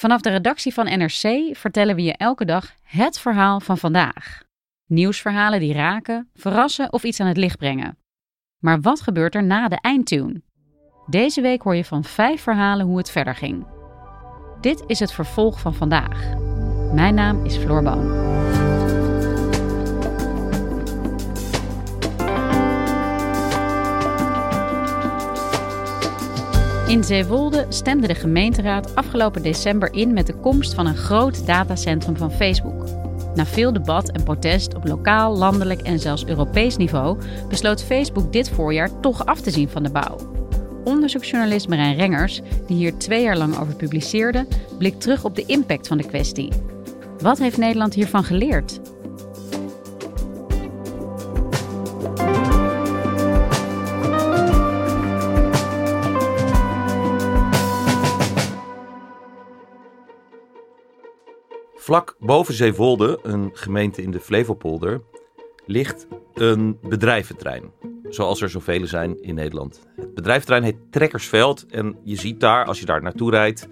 Vanaf 0.00 0.20
de 0.20 0.30
redactie 0.30 0.74
van 0.74 0.84
NRC 0.84 1.56
vertellen 1.56 1.94
we 1.94 2.02
je 2.02 2.12
elke 2.16 2.44
dag 2.44 2.74
het 2.82 3.18
verhaal 3.18 3.60
van 3.60 3.78
vandaag. 3.78 4.42
Nieuwsverhalen 4.86 5.60
die 5.60 5.72
raken, 5.72 6.30
verrassen 6.34 6.92
of 6.92 7.02
iets 7.02 7.20
aan 7.20 7.26
het 7.26 7.36
licht 7.36 7.58
brengen. 7.58 7.98
Maar 8.58 8.80
wat 8.80 9.00
gebeurt 9.00 9.34
er 9.34 9.44
na 9.44 9.68
de 9.68 9.78
eindtune? 9.80 10.42
Deze 11.06 11.40
week 11.40 11.62
hoor 11.62 11.76
je 11.76 11.84
van 11.84 12.04
vijf 12.04 12.42
verhalen 12.42 12.86
hoe 12.86 12.98
het 12.98 13.10
verder 13.10 13.34
ging. 13.34 13.66
Dit 14.60 14.84
is 14.86 15.00
het 15.00 15.12
vervolg 15.12 15.60
van 15.60 15.74
vandaag. 15.74 16.34
Mijn 16.92 17.14
naam 17.14 17.44
is 17.44 17.56
Floor 17.56 17.82
Boon. 17.82 18.30
In 26.90 27.04
Zeewolde 27.04 27.66
stemde 27.68 28.06
de 28.06 28.14
gemeenteraad 28.14 28.94
afgelopen 28.94 29.42
december 29.42 29.92
in 29.92 30.12
met 30.12 30.26
de 30.26 30.34
komst 30.34 30.74
van 30.74 30.86
een 30.86 30.96
groot 30.96 31.46
datacentrum 31.46 32.16
van 32.16 32.32
Facebook. 32.32 32.84
Na 33.34 33.46
veel 33.46 33.72
debat 33.72 34.10
en 34.10 34.22
protest 34.22 34.74
op 34.74 34.86
lokaal, 34.86 35.36
landelijk 35.36 35.80
en 35.80 35.98
zelfs 35.98 36.26
Europees 36.26 36.76
niveau 36.76 37.18
besloot 37.48 37.82
Facebook 37.82 38.32
dit 38.32 38.50
voorjaar 38.50 39.00
toch 39.00 39.26
af 39.26 39.40
te 39.40 39.50
zien 39.50 39.68
van 39.68 39.82
de 39.82 39.90
bouw. 39.90 40.16
Onderzoeksjournalist 40.84 41.68
Marijn 41.68 41.96
Rengers, 41.96 42.40
die 42.66 42.76
hier 42.76 42.96
twee 42.96 43.22
jaar 43.22 43.36
lang 43.36 43.58
over 43.58 43.74
publiceerde, 43.74 44.46
blikt 44.78 45.00
terug 45.00 45.24
op 45.24 45.34
de 45.34 45.44
impact 45.46 45.88
van 45.88 45.96
de 45.96 46.06
kwestie. 46.06 46.52
Wat 47.18 47.38
heeft 47.38 47.58
Nederland 47.58 47.94
hiervan 47.94 48.24
geleerd? 48.24 48.80
Vlak 61.90 62.16
boven 62.18 62.54
Zeewolde, 62.54 63.18
een 63.22 63.50
gemeente 63.52 64.02
in 64.02 64.10
de 64.10 64.20
Flevopolder, 64.20 65.02
ligt 65.66 66.06
een 66.34 66.78
bedrijventrein. 66.82 67.72
Zoals 68.08 68.42
er 68.42 68.50
zoveel 68.50 68.86
zijn 68.86 69.22
in 69.22 69.34
Nederland. 69.34 69.86
Het 69.96 70.14
bedrijventrein 70.14 70.62
heet 70.62 70.76
Trekkersveld. 70.90 71.66
En 71.66 71.96
je 72.04 72.16
ziet 72.16 72.40
daar, 72.40 72.64
als 72.64 72.80
je 72.80 72.86
daar 72.86 73.02
naartoe 73.02 73.30
rijdt, 73.30 73.68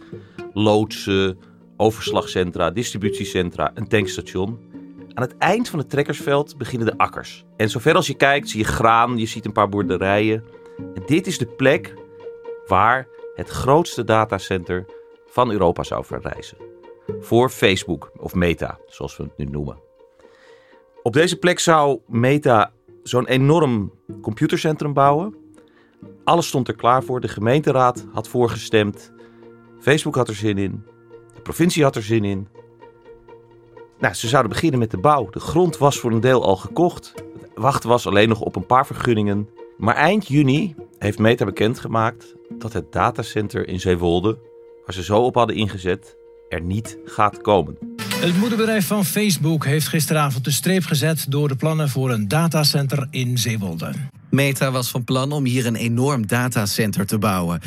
loodsen, 0.53 1.39
overslagcentra, 1.77 2.71
distributiecentra, 2.71 3.71
een 3.75 3.89
tankstation. 3.89 4.59
Aan 5.15 5.23
het 5.23 5.37
eind 5.39 5.69
van 5.69 5.79
het 5.79 5.91
trekkersveld 5.91 6.57
beginnen 6.57 6.87
de 6.87 6.99
akkers. 6.99 7.45
En 7.57 7.71
zover 7.71 7.95
als 7.95 8.07
je 8.07 8.15
kijkt, 8.15 8.49
zie 8.49 8.61
je 8.61 8.67
graan, 8.67 9.19
je 9.19 9.27
ziet 9.27 9.45
een 9.45 9.53
paar 9.53 9.69
boerderijen. 9.69 10.45
En 10.95 11.03
dit 11.07 11.27
is 11.27 11.39
de 11.39 11.47
plek 11.47 11.95
waar 12.67 13.09
het 13.35 13.49
grootste 13.49 14.05
datacenter 14.05 14.85
van 15.27 15.51
Europa 15.51 15.83
zou 15.83 16.05
verrijzen 16.05 16.77
voor 17.21 17.51
Facebook 17.51 18.11
of 18.17 18.35
Meta, 18.35 18.79
zoals 18.87 19.17
we 19.17 19.23
het 19.23 19.37
nu 19.37 19.45
noemen. 19.45 19.79
Op 21.03 21.13
deze 21.13 21.37
plek 21.37 21.59
zou 21.59 22.01
Meta 22.07 22.73
zo'n 23.03 23.27
enorm 23.27 23.93
computercentrum 24.23 24.93
bouwen. 24.93 25.35
Alles 26.25 26.47
stond 26.47 26.69
er 26.69 26.77
klaar 26.77 27.03
voor. 27.03 27.21
De 27.21 27.29
gemeenteraad 27.29 28.07
had 28.13 28.29
voorgestemd. 28.29 29.13
Facebook 29.81 30.15
had 30.15 30.29
er 30.29 30.35
zin 30.35 30.59
in. 30.59 30.85
De 31.35 31.41
provincie 31.41 31.83
had 31.83 31.97
er 31.97 32.03
zin 32.03 32.25
in. 32.25 32.49
Nou, 33.99 34.15
ze 34.15 34.29
zouden 34.29 34.53
beginnen 34.53 34.79
met 34.79 34.91
de 34.91 34.99
bouw. 34.99 35.31
De 35.31 35.41
grond 35.41 35.79
was 35.79 35.99
voor 35.99 36.13
een 36.13 36.21
deel 36.21 36.45
al 36.45 36.57
gekocht. 36.57 37.15
Wachten 37.55 37.89
was 37.89 38.07
alleen 38.07 38.29
nog 38.29 38.41
op 38.41 38.57
een 38.57 38.67
paar 38.67 38.87
vergunningen. 38.87 39.49
Maar 39.77 39.95
eind 39.95 40.27
juni 40.27 40.75
heeft 40.99 41.19
Meta 41.19 41.45
bekendgemaakt 41.45 42.35
dat 42.49 42.73
het 42.73 42.93
datacenter 42.93 43.69
in 43.69 43.81
Zeewolde, 43.81 44.39
waar 44.85 44.95
ze 44.95 45.03
zo 45.03 45.23
op 45.23 45.35
hadden 45.35 45.57
ingezet, 45.57 46.18
er 46.49 46.61
niet 46.61 46.99
gaat 47.05 47.41
komen. 47.41 47.79
Het 48.15 48.37
moederbedrijf 48.37 48.87
van 48.87 49.05
Facebook 49.05 49.65
heeft 49.65 49.89
gisteravond 49.89 50.45
de 50.45 50.51
streep 50.51 50.85
gezet 50.85 51.27
door 51.29 51.49
de 51.49 51.57
plannen 51.57 51.89
voor 51.89 52.11
een 52.11 52.29
datacenter 52.29 53.07
in 53.11 53.39
Zeewolde. 53.39 53.93
Meta 54.31 54.71
was 54.71 54.91
van 54.91 55.05
plan 55.05 55.33
om 55.33 55.45
hier 55.45 55.67
een 55.67 55.77
enorm 55.77 56.27
datacenter 56.27 57.07
te 57.07 57.19
bouwen. 57.19 57.61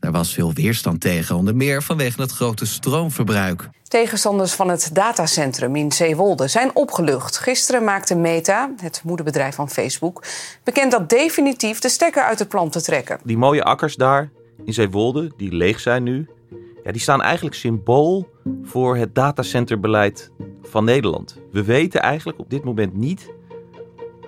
Daar 0.00 0.12
was 0.12 0.34
veel 0.34 0.52
weerstand 0.52 1.00
tegen, 1.00 1.36
onder 1.36 1.56
meer 1.56 1.82
vanwege 1.82 2.20
het 2.20 2.32
grote 2.32 2.66
stroomverbruik. 2.66 3.68
Tegenstanders 3.82 4.52
van 4.52 4.68
het 4.68 4.90
datacentrum 4.92 5.76
in 5.76 5.92
Zeewolde 5.92 6.48
zijn 6.48 6.70
opgelucht. 6.76 7.38
Gisteren 7.38 7.84
maakte 7.84 8.14
Meta, 8.14 8.70
het 8.76 9.00
moederbedrijf 9.04 9.54
van 9.54 9.70
Facebook, 9.70 10.24
bekend 10.64 10.92
dat 10.92 11.08
definitief 11.08 11.78
de 11.78 11.88
stekker 11.88 12.22
uit 12.22 12.38
het 12.38 12.48
plan 12.48 12.70
te 12.70 12.82
trekken. 12.82 13.18
Die 13.24 13.38
mooie 13.38 13.64
akkers 13.64 13.96
daar 13.96 14.30
in 14.64 14.72
Zeewolde, 14.72 15.32
die 15.36 15.52
leeg 15.52 15.80
zijn 15.80 16.02
nu, 16.02 16.28
ja, 16.84 16.92
die 16.92 17.00
staan 17.00 17.22
eigenlijk 17.22 17.56
symbool 17.56 18.28
voor 18.62 18.96
het 18.96 19.14
datacenterbeleid 19.14 20.32
van 20.62 20.84
Nederland. 20.84 21.40
We 21.52 21.64
weten 21.64 22.00
eigenlijk 22.00 22.38
op 22.38 22.50
dit 22.50 22.64
moment 22.64 22.94
niet 22.94 23.32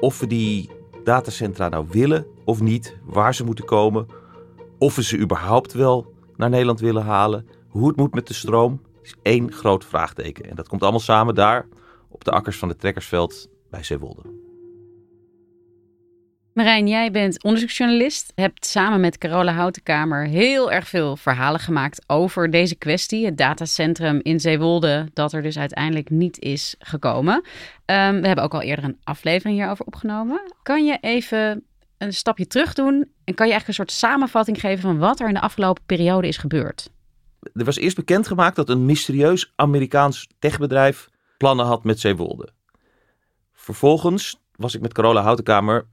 of 0.00 0.20
we 0.20 0.26
die 0.26 0.70
datacentra 1.04 1.68
nou 1.68 1.86
willen 1.90 2.26
of 2.44 2.60
niet, 2.60 2.96
waar 3.04 3.34
ze 3.34 3.44
moeten 3.44 3.64
komen, 3.64 4.06
of 4.78 4.96
we 4.96 5.02
ze 5.02 5.18
überhaupt 5.18 5.72
wel 5.72 6.14
naar 6.36 6.50
Nederland 6.50 6.80
willen 6.80 7.02
halen, 7.02 7.48
hoe 7.68 7.88
het 7.88 7.96
moet 7.96 8.14
met 8.14 8.26
de 8.26 8.34
stroom, 8.34 8.80
is 9.02 9.14
één 9.22 9.52
groot 9.52 9.84
vraagteken. 9.84 10.50
En 10.50 10.56
dat 10.56 10.68
komt 10.68 10.82
allemaal 10.82 11.00
samen 11.00 11.34
daar 11.34 11.66
op 12.08 12.24
de 12.24 12.30
akkers 12.30 12.58
van 12.58 12.68
het 12.68 12.80
Trekkersveld 12.80 13.48
bij 13.70 13.82
Zeewolde. 13.82 14.35
Marijn, 16.56 16.88
jij 16.88 17.10
bent 17.10 17.42
onderzoeksjournalist. 17.42 18.32
Hebt 18.34 18.66
samen 18.66 19.00
met 19.00 19.18
Carola 19.18 19.52
Houtenkamer 19.52 20.26
heel 20.26 20.72
erg 20.72 20.88
veel 20.88 21.16
verhalen 21.16 21.60
gemaakt 21.60 22.04
over 22.06 22.50
deze 22.50 22.74
kwestie. 22.74 23.24
Het 23.24 23.38
datacentrum 23.38 24.20
in 24.22 24.40
Zeewolde, 24.40 25.08
dat 25.12 25.32
er 25.32 25.42
dus 25.42 25.58
uiteindelijk 25.58 26.10
niet 26.10 26.38
is 26.38 26.74
gekomen. 26.78 27.42
Ehm, 27.84 28.20
we 28.20 28.26
hebben 28.26 28.44
ook 28.44 28.54
al 28.54 28.62
eerder 28.62 28.84
een 28.84 28.98
aflevering 29.04 29.58
hierover 29.58 29.84
opgenomen. 29.84 30.52
Kan 30.62 30.84
je 30.84 30.98
even 31.00 31.64
een 31.98 32.12
stapje 32.12 32.46
terug 32.46 32.74
doen 32.74 32.94
en 33.24 33.34
kan 33.34 33.46
je 33.46 33.52
eigenlijk 33.52 33.68
een 33.68 33.86
soort 33.86 33.92
samenvatting 33.92 34.60
geven 34.60 34.82
van 34.82 34.98
wat 34.98 35.20
er 35.20 35.28
in 35.28 35.34
de 35.34 35.40
afgelopen 35.40 35.82
periode 35.86 36.28
is 36.28 36.36
gebeurd? 36.36 36.90
Er 37.54 37.64
was 37.64 37.76
eerst 37.76 37.96
bekendgemaakt 37.96 38.56
dat 38.56 38.68
een 38.68 38.86
mysterieus 38.86 39.52
Amerikaans 39.56 40.28
techbedrijf 40.38 41.08
plannen 41.36 41.66
had 41.66 41.84
met 41.84 42.00
Zeewolde. 42.00 42.48
Vervolgens 43.52 44.40
was 44.54 44.74
ik 44.74 44.80
met 44.80 44.92
Carola 44.92 45.22
Houtenkamer 45.22 45.86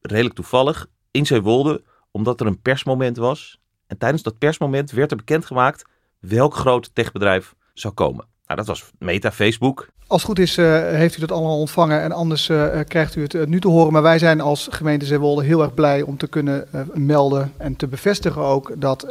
redelijk 0.00 0.34
toevallig 0.34 0.86
in 1.10 1.26
Zeewolde, 1.26 1.82
omdat 2.10 2.40
er 2.40 2.46
een 2.46 2.62
persmoment 2.62 3.16
was. 3.16 3.60
En 3.86 3.98
tijdens 3.98 4.22
dat 4.22 4.38
persmoment 4.38 4.90
werd 4.90 5.10
er 5.10 5.16
bekendgemaakt 5.16 5.84
welk 6.18 6.54
groot 6.54 6.90
techbedrijf 6.92 7.54
zou 7.74 7.94
komen. 7.94 8.26
Nou, 8.46 8.58
dat 8.60 8.66
was 8.66 8.90
Meta, 8.98 9.32
Facebook. 9.32 9.88
Als 10.06 10.22
het 10.22 10.30
goed 10.30 10.38
is, 10.38 10.58
uh, 10.58 10.80
heeft 10.80 11.16
u 11.16 11.20
dat 11.20 11.32
allemaal 11.32 11.58
ontvangen 11.58 12.02
en 12.02 12.12
anders 12.12 12.48
uh, 12.48 12.80
krijgt 12.88 13.16
u 13.16 13.22
het 13.22 13.34
uh, 13.34 13.46
nu 13.46 13.60
te 13.60 13.68
horen. 13.68 13.92
Maar 13.92 14.02
wij 14.02 14.18
zijn 14.18 14.40
als 14.40 14.68
gemeente 14.70 15.06
Zeewolde 15.06 15.44
heel 15.44 15.62
erg 15.62 15.74
blij 15.74 16.02
om 16.02 16.16
te 16.16 16.26
kunnen 16.26 16.68
melden 16.94 17.52
en 17.56 17.76
te 17.76 17.86
bevestigen 17.86 18.42
ook 18.42 18.72
dat 18.76 19.06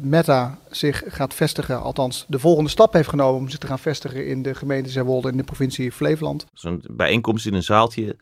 Meta 0.00 0.58
zich 0.70 1.02
gaat 1.06 1.34
vestigen. 1.34 1.82
Althans, 1.82 2.24
de 2.28 2.38
volgende 2.38 2.70
stap 2.70 2.92
heeft 2.92 3.08
genomen 3.08 3.40
om 3.40 3.48
zich 3.48 3.58
te 3.58 3.66
gaan 3.66 3.78
vestigen 3.78 4.26
in 4.26 4.42
de 4.42 4.54
gemeente 4.54 4.90
Zeewolde 4.90 5.30
in 5.30 5.36
de 5.36 5.42
provincie 5.44 5.92
Flevoland. 5.92 6.46
Zo'n 6.52 6.84
bijeenkomst 6.90 7.46
in 7.46 7.54
een 7.54 7.62
zaaltje 7.62 8.16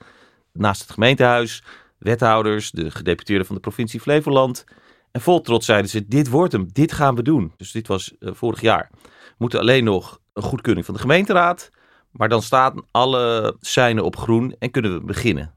naast 0.53 0.81
het 0.81 0.91
gemeentehuis 0.91 1.63
wethouders, 1.99 2.71
de 2.71 2.91
gedeputeerden 2.91 3.47
van 3.47 3.55
de 3.55 3.61
provincie 3.61 4.01
Flevoland. 4.01 4.65
En 5.11 5.21
vol 5.21 5.41
trots 5.41 5.67
zeiden 5.67 5.91
ze: 5.91 6.09
Dit 6.09 6.29
wordt 6.29 6.53
hem, 6.53 6.69
dit 6.73 6.93
gaan 6.93 7.15
we 7.15 7.23
doen. 7.23 7.53
Dus 7.57 7.73
dit 7.73 7.87
was 7.87 8.15
uh, 8.21 8.31
vorig 8.35 8.61
jaar. 8.61 8.89
We 9.03 9.35
moeten 9.39 9.61
alleen 9.61 9.85
nog 9.85 10.21
een 10.33 10.43
goedkeuring 10.43 10.85
van 10.85 10.95
de 10.95 11.01
gemeenteraad. 11.01 11.71
Maar 12.11 12.29
dan 12.29 12.43
staan 12.43 12.85
alle 12.91 13.57
seinen 13.61 14.05
op 14.05 14.17
groen 14.17 14.55
en 14.59 14.71
kunnen 14.71 14.95
we 14.95 15.05
beginnen. 15.05 15.55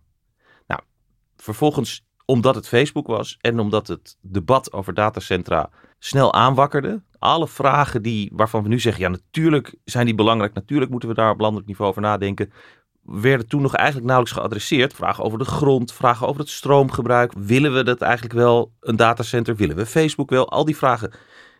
Nou, 0.68 0.82
vervolgens, 1.36 2.06
omdat 2.26 2.56
het 2.56 2.68
Facebook 2.68 3.08
was 3.08 3.38
en 3.42 3.60
omdat 3.60 3.88
het 3.88 4.18
debat 4.22 4.74
over 4.74 4.94
datacentra 4.94 5.70
snel 6.00 6.34
aanwakkerde. 6.34 7.04
Alle 7.20 7.48
vragen 7.48 8.02
die, 8.02 8.32
waarvan 8.34 8.64
we 8.64 8.70
nu 8.70 8.80
zeggen, 8.80 9.02
ja 9.02 9.10
natuurlijk 9.10 9.76
zijn 9.84 10.06
die 10.06 10.16
belangrijk, 10.16 10.54
natuurlijk 10.54 10.92
moeten 10.92 11.10
we 11.10 11.16
daar 11.16 11.32
op 11.32 11.40
landelijk 11.40 11.68
niveau 11.68 11.90
over 11.90 12.02
nadenken 12.02 12.52
werden 13.04 13.48
toen 13.48 13.62
nog 13.62 13.76
eigenlijk 13.76 14.08
nauwelijks 14.08 14.40
geadresseerd. 14.40 14.94
Vragen 14.94 15.24
over 15.24 15.38
de 15.38 15.46
grond, 15.46 15.94
vragen 15.94 16.28
over 16.28 16.42
het 16.42 16.50
stroomgebruik. 16.50 17.34
Willen 17.38 17.74
we 17.74 17.84
dat 17.84 18.02
eigenlijk 18.02 18.34
wel, 18.34 18.72
een 18.80 18.96
datacenter? 18.96 19.56
Willen 19.56 19.76
we 19.76 19.86
Facebook 19.86 20.30
wel? 20.30 20.50
Al 20.50 20.66
die 20.66 20.78
vragen 20.78 21.12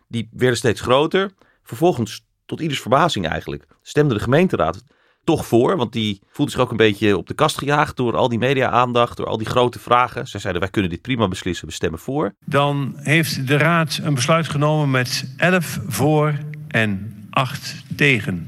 die 0.08 0.30
werden 0.32 0.58
steeds 0.58 0.82
groter. 0.82 1.32
Vervolgens, 1.64 2.26
tot 2.46 2.60
ieders 2.60 2.80
verbazing 2.80 3.28
eigenlijk, 3.28 3.66
stemde 3.82 4.14
de 4.14 4.20
gemeenteraad 4.20 4.84
toch 5.24 5.46
voor. 5.46 5.78
Want 5.78 5.94
die 5.94 6.22
voelde 6.32 6.52
zich 6.52 6.62
ook 6.62 6.72
een 6.72 6.78
beetje 6.78 7.18
op 7.18 7.28
de 7.28 7.34
kast 7.34 7.58
gejaagd 7.58 7.98
door 7.98 8.16
al 8.16 8.30
die 8.30 8.40
media-aandacht, 8.40 9.18
door 9.18 9.28
al 9.28 9.38
die 9.38 9.48
grote 9.48 9.80
vragen. 9.80 10.28
Zij 10.28 10.40
zeiden, 10.40 10.62
wij 10.62 10.72
kunnen 10.72 10.92
dit 10.92 11.02
prima 11.02 11.28
beslissen, 11.28 11.68
we 11.68 11.74
stemmen 11.74 12.00
voor. 12.00 12.34
Dan 12.46 12.94
heeft 12.96 13.48
de 13.48 13.58
raad 13.58 14.00
een 14.04 14.14
besluit 14.14 14.48
genomen 14.48 14.92
met 14.92 15.34
11 15.38 15.80
voor 15.88 16.34
en 16.68 17.16
8 17.30 17.76
tegen. 17.96 18.46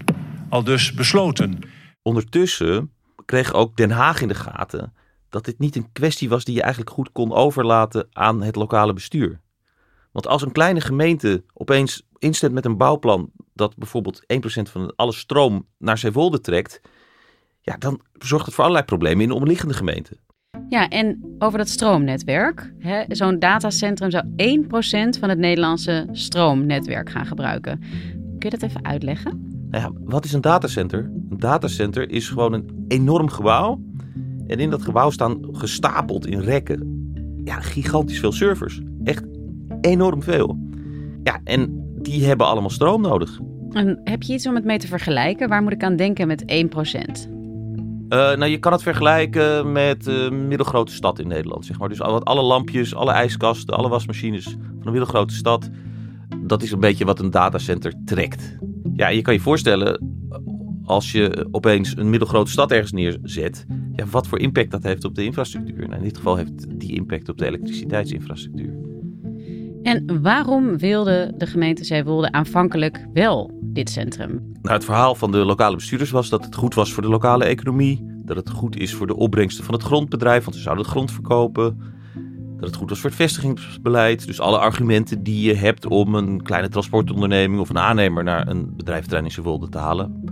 Al 0.49 0.63
dus 0.63 0.93
besloten. 0.93 1.59
Ondertussen 2.03 2.91
kreeg 3.25 3.53
ook 3.53 3.77
Den 3.77 3.91
Haag 3.91 4.21
in 4.21 4.27
de 4.27 4.35
gaten 4.35 4.93
dat 5.29 5.45
dit 5.45 5.59
niet 5.59 5.75
een 5.75 5.91
kwestie 5.91 6.29
was 6.29 6.43
die 6.43 6.55
je 6.55 6.61
eigenlijk 6.61 6.91
goed 6.91 7.11
kon 7.11 7.33
overlaten 7.33 8.07
aan 8.11 8.41
het 8.41 8.55
lokale 8.55 8.93
bestuur. 8.93 9.41
Want 10.11 10.27
als 10.27 10.41
een 10.41 10.51
kleine 10.51 10.81
gemeente 10.81 11.43
opeens 11.53 12.03
instemt 12.17 12.53
met 12.53 12.65
een 12.65 12.77
bouwplan 12.77 13.31
dat 13.53 13.77
bijvoorbeeld 13.77 14.21
1% 14.21 14.71
van 14.71 14.95
alle 14.95 15.13
stroom 15.13 15.67
naar 15.77 15.97
Zeewolde 15.97 16.41
trekt, 16.41 16.81
ja, 17.61 17.77
dan 17.77 18.01
zorgt 18.17 18.45
het 18.45 18.55
voor 18.55 18.63
allerlei 18.63 18.85
problemen 18.85 19.23
in 19.23 19.29
de 19.29 19.35
omliggende 19.35 19.73
gemeenten. 19.73 20.17
Ja, 20.69 20.89
en 20.89 21.35
over 21.39 21.57
dat 21.57 21.69
stroomnetwerk. 21.69 22.73
Zo'n 23.07 23.39
datacentrum 23.39 24.11
zou 24.11 24.23
1% 24.25 25.19
van 25.19 25.29
het 25.29 25.37
Nederlandse 25.37 26.07
stroomnetwerk 26.11 27.09
gaan 27.09 27.25
gebruiken. 27.25 27.79
Kun 28.39 28.49
je 28.49 28.57
dat 28.57 28.61
even 28.61 28.85
uitleggen? 28.85 29.52
Nou 29.73 29.85
ja, 29.85 29.91
wat 30.03 30.25
is 30.25 30.33
een 30.33 30.41
datacenter? 30.41 31.11
Een 31.29 31.39
datacenter 31.39 32.09
is 32.09 32.29
gewoon 32.29 32.53
een 32.53 32.85
enorm 32.87 33.29
gebouw. 33.29 33.81
En 34.47 34.59
in 34.59 34.69
dat 34.69 34.81
gebouw 34.81 35.09
staan 35.09 35.39
gestapeld 35.51 36.25
in 36.25 36.39
rekken 36.39 36.93
ja, 37.43 37.59
gigantisch 37.59 38.19
veel 38.19 38.31
servers. 38.31 38.81
Echt 39.03 39.23
enorm 39.81 40.23
veel. 40.23 40.59
Ja, 41.23 41.39
en 41.43 41.91
die 42.01 42.25
hebben 42.25 42.47
allemaal 42.47 42.69
stroom 42.69 43.01
nodig. 43.01 43.39
En 43.71 44.01
heb 44.03 44.23
je 44.23 44.33
iets 44.33 44.47
om 44.47 44.55
het 44.55 44.63
mee 44.63 44.77
te 44.77 44.87
vergelijken? 44.87 45.49
Waar 45.49 45.63
moet 45.63 45.71
ik 45.71 45.83
aan 45.83 45.95
denken 45.95 46.27
met 46.27 46.41
1%? 46.41 46.45
Uh, 46.49 47.29
nou, 48.09 48.45
je 48.45 48.57
kan 48.57 48.71
het 48.71 48.83
vergelijken 48.83 49.71
met 49.71 50.05
een 50.07 50.47
middelgrote 50.47 50.91
stad 50.91 51.19
in 51.19 51.27
Nederland. 51.27 51.65
Zeg 51.65 51.79
maar. 51.79 51.89
Dus 51.89 52.01
alle 52.01 52.41
lampjes, 52.41 52.95
alle 52.95 53.11
ijskasten, 53.11 53.75
alle 53.75 53.89
wasmachines 53.89 54.43
van 54.43 54.85
een 54.87 54.91
middelgrote 54.91 55.33
stad. 55.33 55.69
Dat 56.37 56.63
is 56.63 56.71
een 56.71 56.79
beetje 56.79 57.05
wat 57.05 57.19
een 57.19 57.31
datacenter 57.31 57.93
trekt. 58.05 58.57
Ja, 58.95 59.07
je 59.07 59.21
kan 59.21 59.33
je 59.33 59.39
voorstellen, 59.39 59.99
als 60.83 61.11
je 61.11 61.47
opeens 61.51 61.97
een 61.97 62.09
middelgrote 62.09 62.51
stad 62.51 62.71
ergens 62.71 62.91
neerzet, 62.91 63.65
ja, 63.95 64.05
wat 64.05 64.27
voor 64.27 64.39
impact 64.39 64.71
dat 64.71 64.83
heeft 64.83 65.05
op 65.05 65.15
de 65.15 65.23
infrastructuur. 65.23 65.87
Nou, 65.87 65.95
in 65.95 66.03
dit 66.03 66.17
geval 66.17 66.35
heeft 66.35 66.79
die 66.79 66.93
impact 66.95 67.29
op 67.29 67.37
de 67.37 67.45
elektriciteitsinfrastructuur. 67.45 68.73
En 69.83 70.21
waarom 70.21 70.77
wilde 70.77 71.33
de 71.37 71.45
gemeente 71.45 71.83
Zeewolde 71.83 72.31
aanvankelijk 72.31 73.07
wel 73.13 73.59
dit 73.61 73.89
centrum? 73.89 74.51
Nou, 74.61 74.75
het 74.75 74.85
verhaal 74.85 75.15
van 75.15 75.31
de 75.31 75.37
lokale 75.37 75.75
bestuurders 75.75 76.11
was 76.11 76.29
dat 76.29 76.45
het 76.45 76.55
goed 76.55 76.73
was 76.73 76.93
voor 76.93 77.03
de 77.03 77.09
lokale 77.09 77.43
economie. 77.43 78.11
Dat 78.25 78.35
het 78.35 78.49
goed 78.49 78.77
is 78.77 78.93
voor 78.93 79.07
de 79.07 79.15
opbrengsten 79.15 79.63
van 79.63 79.73
het 79.73 79.83
grondbedrijf, 79.83 80.43
want 80.43 80.55
ze 80.55 80.61
zouden 80.61 80.83
het 80.83 80.93
grond 80.93 81.11
verkopen. 81.11 81.92
Dat 82.63 82.71
het 82.71 82.81
goed 82.81 82.89
was 82.89 82.99
voor 82.99 83.09
het 83.09 83.19
vestigingsbeleid. 83.19 84.25
Dus 84.25 84.39
alle 84.39 84.57
argumenten 84.57 85.23
die 85.23 85.47
je 85.47 85.55
hebt 85.55 85.85
om 85.85 86.15
een 86.15 86.41
kleine 86.41 86.69
transportonderneming 86.69 87.61
of 87.61 87.69
een 87.69 87.79
aannemer 87.79 88.23
naar 88.23 88.47
een 88.47 88.75
bedrijventerrein 88.75 89.25
in 89.25 89.31
Zeewolde 89.31 89.69
te 89.69 89.77
halen. 89.77 90.23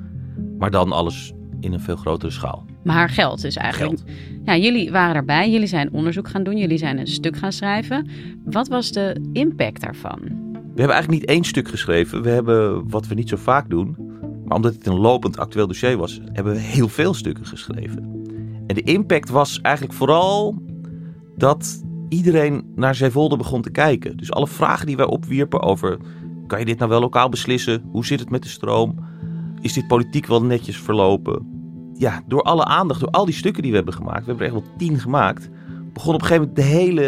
Maar 0.58 0.72
dan 0.72 0.92
alles 0.92 1.34
in 1.60 1.74
een 1.74 1.80
veel 1.80 1.96
grotere 1.96 2.32
schaal. 2.32 2.66
Maar 2.84 3.10
geld 3.10 3.42
dus 3.42 3.56
eigenlijk. 3.56 3.98
Geld. 3.98 4.12
Ja, 4.46 4.58
jullie 4.58 4.92
waren 4.92 5.16
erbij, 5.16 5.52
jullie 5.52 5.68
zijn 5.68 5.92
onderzoek 5.92 6.28
gaan 6.28 6.44
doen, 6.44 6.58
jullie 6.58 6.78
zijn 6.78 6.98
een 6.98 7.08
stuk 7.08 7.38
gaan 7.38 7.52
schrijven. 7.52 8.10
Wat 8.46 8.68
was 8.68 8.92
de 8.92 9.30
impact 9.34 9.82
daarvan? 9.82 10.20
We 10.54 10.80
hebben 10.80 10.96
eigenlijk 10.96 11.10
niet 11.10 11.26
één 11.26 11.44
stuk 11.44 11.68
geschreven. 11.68 12.22
We 12.22 12.30
hebben 12.30 12.90
wat 12.90 13.08
we 13.08 13.16
niet 13.16 13.30
zo 13.30 13.38
vaak 13.38 13.70
doen. 13.70 13.96
Maar 14.46 14.56
omdat 14.56 14.74
het 14.74 14.88
een 14.88 15.00
lopend 15.00 15.38
actueel 15.38 15.68
dossier 15.68 15.98
was, 15.98 16.20
hebben 16.34 16.54
we 16.54 16.60
heel 16.60 16.88
veel 16.88 17.14
stukken 17.14 17.46
geschreven. 17.46 18.26
En 18.68 18.76
de 18.76 18.84
impact 18.84 19.30
was 19.30 19.62
eigenlijk 19.62 19.96
vooral 19.96 20.62
dat 21.36 21.90
iedereen 22.12 22.72
naar 22.76 22.96
Zeewolde 22.96 23.38
begon 23.38 23.62
te 23.62 23.72
kijken. 23.72 24.18
Dus 24.18 24.32
alle 24.32 24.48
vragen 24.48 24.86
die 24.86 24.98
wij 24.98 25.06
opwierpen 25.06 25.62
over... 25.62 25.98
kan 26.48 26.60
je 26.60 26.66
dit 26.66 26.78
nou 26.78 26.90
wel 26.90 27.00
lokaal 27.00 27.30
beslissen? 27.30 27.84
Hoe 27.92 28.06
zit 28.06 28.20
het 28.20 28.30
met 28.30 28.44
de 28.44 28.50
stroom? 28.50 28.96
Is 29.62 29.74
dit 29.74 29.88
politiek 29.88 30.26
wel 30.26 30.44
netjes 30.44 30.78
verlopen? 30.78 31.60
ja, 32.02 32.22
door 32.28 32.42
alle 32.42 32.66
aandacht, 32.66 33.00
door 33.00 33.10
al 33.10 33.26
die 33.26 33.34
stukken 33.34 33.62
die 33.62 33.72
we 33.72 33.78
hebben 33.78 33.94
gemaakt, 33.94 34.20
we 34.20 34.26
hebben 34.26 34.48
er 34.48 34.54
echt 34.54 34.62
wel 34.62 34.78
tien 34.78 35.00
gemaakt, 35.00 35.50
begon 35.94 36.14
op 36.14 36.22
een 36.22 36.28
gegeven 36.28 36.48
moment 36.48 36.68
de 36.70 36.76
hele, 36.76 37.02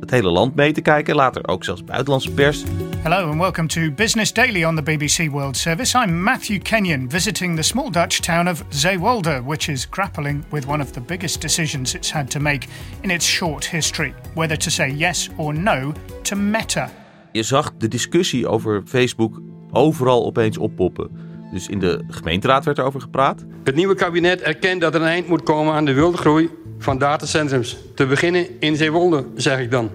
het 0.00 0.10
hele 0.10 0.30
land 0.30 0.54
mee 0.54 0.72
te 0.72 0.80
kijken. 0.80 1.14
Later 1.14 1.48
ook 1.48 1.64
zelfs 1.64 1.84
buitenlandse 1.84 2.32
pers. 2.32 2.62
Hello 3.02 3.30
and 3.30 3.40
welcome 3.40 3.68
to 3.68 3.90
Business 3.90 4.32
Daily 4.32 4.64
on 4.64 4.76
the 4.76 4.82
BBC 4.82 5.30
World 5.30 5.56
Service. 5.56 5.98
I'm 5.98 6.22
Matthew 6.22 6.62
Kenyon, 6.62 7.10
visiting 7.10 7.56
the 7.56 7.62
small 7.62 7.90
Dutch 7.90 8.20
town 8.20 8.48
of 8.48 8.64
Zeewolde, 8.68 9.42
which 9.44 9.68
is 9.68 9.86
grappling 9.90 10.44
with 10.50 10.66
one 10.66 10.82
of 10.82 10.90
the 10.90 11.00
biggest 11.00 11.40
decisions 11.40 11.94
it's 11.94 12.12
had 12.12 12.30
to 12.30 12.40
make 12.40 12.66
in 13.00 13.10
its 13.10 13.26
short 13.26 13.70
history: 13.70 14.14
whether 14.34 14.56
to 14.56 14.70
say 14.70 14.90
yes 14.90 15.30
or 15.36 15.54
no 15.54 15.92
to 16.22 16.36
Meta. 16.36 16.90
Je 17.32 17.42
zag 17.42 17.72
de 17.78 17.88
discussie 17.88 18.48
over 18.48 18.82
Facebook 18.84 19.40
overal 19.70 20.24
opeens 20.24 20.58
oppoppen. 20.58 21.10
Dus 21.52 21.68
in 21.68 21.78
de 21.78 22.04
gemeenteraad 22.08 22.64
werd 22.64 22.78
erover 22.78 23.00
gepraat. 23.00 23.44
Het 23.64 23.74
nieuwe 23.74 23.94
kabinet 23.94 24.40
erkent 24.40 24.80
dat 24.80 24.94
er 24.94 25.00
een 25.00 25.06
eind 25.06 25.28
moet 25.28 25.42
komen 25.42 25.74
aan 25.74 25.84
de 25.84 25.92
wilde 25.92 26.16
groei 26.16 26.50
van 26.82 26.98
datacentrums. 26.98 27.76
Te 27.94 28.06
beginnen 28.06 28.46
in 28.60 28.76
Zeewolde, 28.76 29.24
zeg 29.34 29.58
ik 29.58 29.70
dan. 29.70 29.90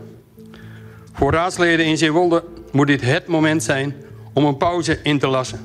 Voor 1.14 1.32
raadsleden 1.32 1.86
in 1.86 1.98
Zeewolde 1.98 2.44
moet 2.72 2.88
dit 2.88 3.02
het 3.02 3.28
moment 3.28 3.64
zijn 3.64 3.96
om 4.34 4.46
een 4.46 4.58
pauze 4.58 5.00
in 5.04 5.20
te 5.20 5.28
lassen. 5.28 5.60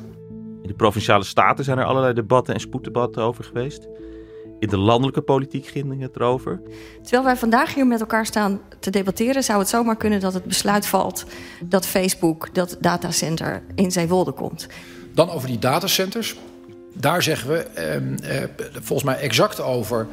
In 0.62 0.68
de 0.68 0.74
provinciale 0.74 1.24
staten 1.24 1.64
zijn 1.64 1.78
er 1.78 1.84
allerlei 1.84 2.14
debatten 2.14 2.54
en 2.54 2.60
spoeddebatten 2.60 3.22
over 3.22 3.44
geweest. 3.44 3.88
In 4.58 4.68
de 4.68 4.78
landelijke 4.78 5.20
politiek 5.20 5.66
ging 5.66 6.00
het 6.00 6.16
erover. 6.16 6.60
Terwijl 7.02 7.24
wij 7.24 7.36
vandaag 7.36 7.74
hier 7.74 7.86
met 7.86 8.00
elkaar 8.00 8.26
staan 8.26 8.60
te 8.80 8.90
debatteren, 8.90 9.42
zou 9.42 9.58
het 9.58 9.68
zomaar 9.68 9.96
kunnen 9.96 10.20
dat 10.20 10.34
het 10.34 10.44
besluit 10.44 10.86
valt 10.86 11.24
dat 11.64 11.86
Facebook 11.86 12.54
dat 12.54 12.76
datacenter 12.80 13.62
in 13.74 13.90
Zeewolde 13.90 14.32
komt. 14.32 14.66
Dan 15.14 15.30
over 15.30 15.48
die 15.48 15.58
datacenters. 15.58 16.36
Daar 16.94 17.22
zeggen 17.22 17.48
we 17.48 17.58
ehm, 17.58 18.14
eh, 18.14 18.42
volgens 18.72 19.02
mij 19.02 19.18
exact 19.18 19.60
over 19.60 20.06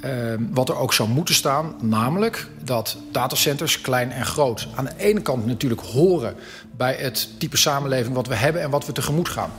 ehm, 0.00 0.44
wat 0.50 0.68
er 0.68 0.76
ook 0.76 0.92
zou 0.92 1.08
moeten 1.08 1.34
staan. 1.34 1.74
Namelijk 1.80 2.48
dat 2.64 2.96
datacenters, 3.12 3.80
klein 3.80 4.10
en 4.10 4.26
groot, 4.26 4.68
aan 4.74 4.84
de 4.84 4.96
ene 4.96 5.22
kant 5.22 5.46
natuurlijk 5.46 5.80
horen 5.80 6.34
bij 6.76 6.94
het 6.94 7.28
type 7.38 7.56
samenleving 7.56 8.14
wat 8.14 8.26
we 8.26 8.34
hebben 8.34 8.62
en 8.62 8.70
wat 8.70 8.86
we 8.86 8.92
tegemoet 8.92 9.28
gaan. 9.28 9.50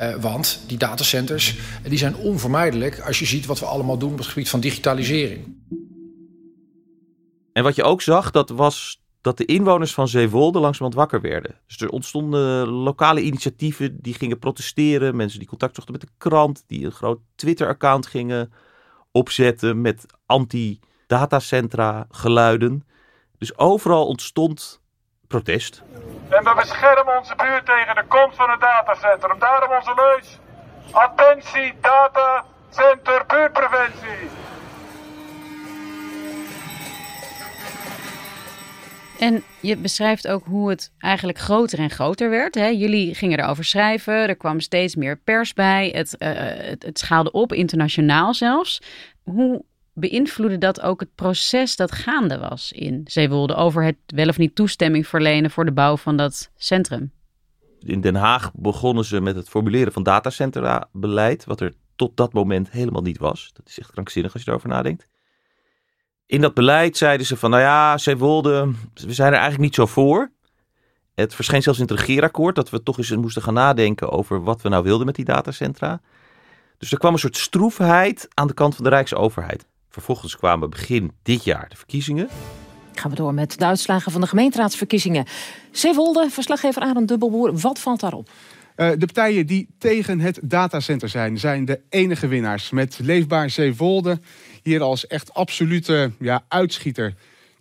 Uh, 0.00 0.14
want 0.14 0.60
die 0.66 0.78
datacenters 0.78 1.58
die 1.88 1.98
zijn 1.98 2.16
onvermijdelijk 2.16 3.00
als 3.00 3.18
je 3.18 3.24
ziet 3.26 3.46
wat 3.46 3.58
we 3.58 3.66
allemaal 3.66 3.98
doen 3.98 4.12
op 4.12 4.18
het 4.18 4.26
gebied 4.26 4.48
van 4.48 4.60
digitalisering. 4.60 5.58
En 7.52 7.62
wat 7.62 7.74
je 7.74 7.82
ook 7.82 8.02
zag, 8.02 8.30
dat 8.30 8.48
was 8.48 9.00
dat 9.20 9.38
de 9.38 9.44
inwoners 9.44 9.94
van 9.94 10.08
Zeewolde 10.08 10.58
langzamerhand 10.58 10.94
wakker 10.94 11.30
werden. 11.30 11.54
Dus 11.66 11.80
er 11.80 11.88
ontstonden 11.88 12.68
lokale 12.68 13.22
initiatieven 13.22 13.98
die 14.00 14.14
gingen 14.14 14.38
protesteren. 14.38 15.16
Mensen 15.16 15.38
die 15.38 15.48
contact 15.48 15.74
zochten 15.74 15.92
met 15.92 16.02
de 16.02 16.08
krant, 16.18 16.64
die 16.66 16.84
een 16.84 16.92
groot 16.92 17.20
Twitter-account 17.34 18.06
gingen 18.06 18.52
opzetten 19.12 19.80
met 19.80 20.06
anti-datacentra 20.26 22.06
geluiden. 22.10 22.86
Dus 23.38 23.58
overal 23.58 24.06
ontstond 24.06 24.80
protest. 25.28 25.82
En 26.28 26.44
we 26.44 26.52
beschermen 26.56 27.18
onze 27.18 27.34
buurt 27.36 27.66
tegen 27.66 27.94
de 27.94 28.04
komst 28.08 28.36
van 28.36 28.50
het 28.50 28.60
datacentrum. 28.60 29.38
Daarom 29.38 29.76
onze 29.76 29.94
leus. 29.94 30.38
Attentie, 30.90 31.74
datacenter, 31.80 33.19
En 39.20 39.42
je 39.60 39.76
beschrijft 39.76 40.28
ook 40.28 40.44
hoe 40.44 40.70
het 40.70 40.92
eigenlijk 40.98 41.38
groter 41.38 41.78
en 41.78 41.90
groter 41.90 42.30
werd. 42.30 42.54
Hè? 42.54 42.66
Jullie 42.66 43.14
gingen 43.14 43.38
erover 43.38 43.64
schrijven, 43.64 44.14
er 44.14 44.36
kwam 44.36 44.60
steeds 44.60 44.96
meer 44.96 45.18
pers 45.18 45.52
bij, 45.52 45.90
het, 45.94 46.16
uh, 46.18 46.28
het, 46.34 46.82
het 46.82 46.98
schaalde 46.98 47.30
op, 47.30 47.52
internationaal 47.52 48.34
zelfs. 48.34 48.82
Hoe 49.22 49.64
beïnvloedde 49.94 50.58
dat 50.58 50.80
ook 50.80 51.00
het 51.00 51.14
proces 51.14 51.76
dat 51.76 51.92
gaande 51.92 52.38
was 52.38 52.72
in 52.72 53.00
Zeewolde 53.04 53.54
over 53.54 53.84
het 53.84 53.96
wel 54.06 54.28
of 54.28 54.38
niet 54.38 54.54
toestemming 54.54 55.06
verlenen 55.06 55.50
voor 55.50 55.64
de 55.64 55.72
bouw 55.72 55.96
van 55.96 56.16
dat 56.16 56.50
centrum? 56.56 57.12
In 57.78 58.00
Den 58.00 58.14
Haag 58.14 58.50
begonnen 58.54 59.04
ze 59.04 59.20
met 59.20 59.36
het 59.36 59.48
formuleren 59.48 59.92
van 59.92 60.02
datacentra-beleid, 60.02 61.44
wat 61.44 61.60
er 61.60 61.72
tot 61.96 62.16
dat 62.16 62.32
moment 62.32 62.70
helemaal 62.70 63.02
niet 63.02 63.18
was. 63.18 63.50
Dat 63.52 63.68
is 63.68 63.78
echt 63.78 63.90
krankzinnig 63.90 64.32
als 64.32 64.42
je 64.42 64.48
erover 64.48 64.68
nadenkt. 64.68 65.09
In 66.30 66.40
dat 66.40 66.54
beleid 66.54 66.96
zeiden 66.96 67.26
ze 67.26 67.36
van, 67.36 67.50
nou 67.50 67.62
ja, 67.62 67.98
Zeewolde, 67.98 68.72
we 68.94 69.12
zijn 69.12 69.28
er 69.28 69.38
eigenlijk 69.38 69.62
niet 69.62 69.74
zo 69.74 69.86
voor. 69.86 70.30
Het 71.14 71.34
verscheen 71.34 71.62
zelfs 71.62 71.78
in 71.78 71.86
het 71.86 71.98
regeerakkoord 71.98 72.54
dat 72.54 72.70
we 72.70 72.82
toch 72.82 72.98
eens 72.98 73.10
moesten 73.10 73.42
gaan 73.42 73.54
nadenken 73.54 74.10
over 74.10 74.42
wat 74.42 74.62
we 74.62 74.68
nou 74.68 74.82
wilden 74.82 75.06
met 75.06 75.14
die 75.14 75.24
datacentra. 75.24 76.00
Dus 76.78 76.92
er 76.92 76.98
kwam 76.98 77.12
een 77.12 77.18
soort 77.18 77.36
stroefheid 77.36 78.28
aan 78.34 78.46
de 78.46 78.54
kant 78.54 78.74
van 78.74 78.84
de 78.84 78.90
Rijksoverheid. 78.90 79.66
Vervolgens 79.88 80.36
kwamen 80.36 80.70
begin 80.70 81.12
dit 81.22 81.44
jaar 81.44 81.68
de 81.68 81.76
verkiezingen. 81.76 82.28
Gaan 82.94 83.10
we 83.10 83.16
door 83.16 83.34
met 83.34 83.58
de 83.58 83.64
uitslagen 83.64 84.12
van 84.12 84.20
de 84.20 84.26
gemeenteraadsverkiezingen. 84.26 85.26
Zeewolde, 85.70 86.30
verslaggever 86.30 86.82
Arend 86.82 87.08
Dubbelboer, 87.08 87.58
wat 87.58 87.78
valt 87.78 88.00
daarop? 88.00 88.28
Uh, 88.80 88.90
de 88.90 89.06
partijen 89.06 89.46
die 89.46 89.68
tegen 89.78 90.20
het 90.20 90.40
datacenter 90.42 91.08
zijn, 91.08 91.38
zijn 91.38 91.64
de 91.64 91.80
enige 91.88 92.26
winnaars. 92.26 92.70
Met 92.70 92.98
Leefbaar 92.98 93.50
Zeewolde 93.50 94.20
hier 94.62 94.82
als 94.82 95.06
echt 95.06 95.34
absolute 95.34 96.12
ja, 96.18 96.44
uitschieter. 96.48 97.14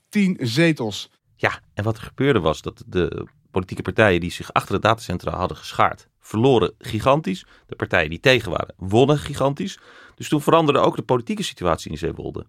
Tien 0.09 0.37
zetels. 0.41 1.11
Ja, 1.35 1.61
en 1.73 1.83
wat 1.83 1.97
er 1.97 2.03
gebeurde 2.03 2.39
was 2.39 2.61
dat 2.61 2.83
de 2.87 3.27
politieke 3.51 3.81
partijen 3.81 4.19
die 4.19 4.31
zich 4.31 4.53
achter 4.53 4.73
het 4.73 4.81
datacentrum 4.81 5.33
hadden 5.33 5.57
geschaard, 5.57 6.07
verloren 6.19 6.73
gigantisch. 6.77 7.45
De 7.67 7.75
partijen 7.75 8.09
die 8.09 8.19
tegen 8.19 8.51
waren, 8.51 8.73
wonnen 8.77 9.17
gigantisch. 9.17 9.79
Dus 10.15 10.29
toen 10.29 10.41
veranderde 10.41 10.79
ook 10.79 10.95
de 10.95 11.01
politieke 11.01 11.43
situatie 11.43 11.91
in 11.91 11.97
Zeewolde. 11.97 12.45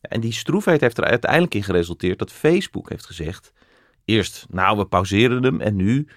En 0.00 0.20
die 0.20 0.32
stroefheid 0.32 0.80
heeft 0.80 0.98
er 0.98 1.04
uiteindelijk 1.04 1.54
in 1.54 1.62
geresulteerd 1.62 2.18
dat 2.18 2.32
Facebook 2.32 2.88
heeft 2.88 3.06
gezegd: 3.06 3.52
eerst, 4.04 4.46
nou, 4.50 4.78
we 4.78 4.86
pauzeren 4.86 5.42
hem. 5.42 5.60
En 5.60 5.76
nu, 5.76 6.08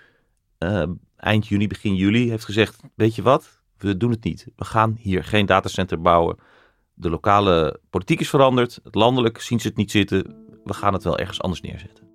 uh, 0.60 0.84
eind 1.24 1.48
juni, 1.48 1.68
begin 1.68 1.96
juli, 1.96 2.30
heeft 2.30 2.46
gezegd: 2.46 2.82
Weet 2.96 3.16
je 3.16 3.22
wat? 3.22 3.62
We 3.78 3.98
doen 3.98 4.12
het 4.12 4.24
niet. 4.24 4.48
We 4.56 4.66
gaan 4.66 4.98
hier 5.00 5.24
geen 5.24 5.46
datacenter 5.46 6.02
bouwen. 6.02 6.38
De 6.94 7.10
lokale 7.10 7.80
politiek 7.90 8.20
is 8.20 8.30
veranderd. 8.30 8.80
Het 8.84 8.96
landelijk 8.96 9.42
zien 9.42 9.60
ze 9.60 9.68
het 9.68 9.78
niet 9.78 9.92
zitten. 9.92 10.36
We 10.64 10.74
gaan 10.74 10.94
het 10.94 11.04
wel 11.04 11.18
ergens 11.18 11.42
anders 11.42 11.62
neerzetten. 11.62 12.08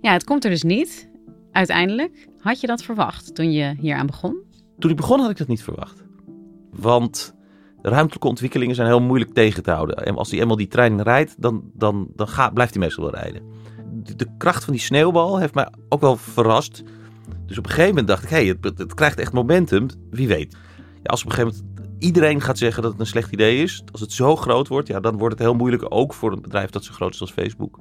Ja, 0.00 0.12
het 0.12 0.24
komt 0.24 0.44
er 0.44 0.50
dus 0.50 0.62
niet. 0.62 1.10
Uiteindelijk. 1.52 2.28
Had 2.38 2.60
je 2.60 2.66
dat 2.66 2.82
verwacht 2.82 3.34
toen 3.34 3.52
je 3.52 3.74
hier 3.80 3.96
aan 3.96 4.06
begon? 4.06 4.42
Toen 4.78 4.90
ik 4.90 4.96
begon 4.96 5.20
had 5.20 5.30
ik 5.30 5.36
dat 5.36 5.48
niet 5.48 5.62
verwacht. 5.62 6.04
Want 6.70 7.34
ruimtelijke 7.82 8.28
ontwikkelingen 8.28 8.74
zijn 8.74 8.88
heel 8.88 9.00
moeilijk 9.00 9.32
tegen 9.32 9.62
te 9.62 9.70
houden. 9.70 9.96
En 9.96 10.16
als 10.16 10.28
die 10.28 10.40
eenmaal 10.40 10.56
die 10.56 10.68
trein 10.68 11.02
rijdt, 11.02 11.42
dan, 11.42 11.70
dan, 11.74 12.08
dan 12.14 12.28
gaat, 12.28 12.54
blijft 12.54 12.74
hij 12.74 12.82
meestal 12.82 13.04
wel 13.04 13.14
rijden. 13.14 13.42
De, 13.92 14.16
de, 14.16 14.26
kracht 14.38 14.64
van 14.64 14.72
die 14.72 14.82
sneeuwbal 14.82 15.38
heeft 15.38 15.54
mij 15.54 15.68
ook 15.88 16.00
wel 16.00 16.16
verrast. 16.16 16.82
Dus 17.46 17.58
op 17.58 17.64
een 17.64 17.70
gegeven 17.70 17.88
moment 17.88 18.08
dacht 18.08 18.22
ik, 18.22 18.28
hé, 18.28 18.36
hey, 18.36 18.56
het, 18.60 18.78
het, 18.78 18.94
krijgt 18.94 19.18
echt 19.18 19.32
momentum. 19.32 19.86
Wie 20.10 20.28
weet. 20.28 20.56
Ja, 21.02 21.10
als 21.10 21.24
op 21.24 21.30
een 21.30 21.34
gegeven 21.34 21.56
moment 21.56 22.02
iedereen 22.04 22.40
gaat 22.40 22.58
zeggen 22.58 22.82
dat 22.82 22.90
het 22.90 23.00
een 23.00 23.06
slecht 23.06 23.32
idee 23.32 23.62
is, 23.62 23.82
als 23.92 24.00
het 24.00 24.12
zo 24.12 24.36
groot 24.36 24.68
wordt, 24.68 24.88
ja, 24.88 25.00
dan 25.00 25.18
wordt 25.18 25.38
het 25.38 25.46
heel 25.46 25.54
moeilijk, 25.54 25.86
ook 25.88 26.14
voor 26.14 26.32
een 26.32 26.42
bedrijf 26.42 26.70
dat 26.70 26.84
zo 26.84 26.92
groot 26.92 27.14
is 27.14 27.20
als 27.20 27.32
Facebook, 27.32 27.80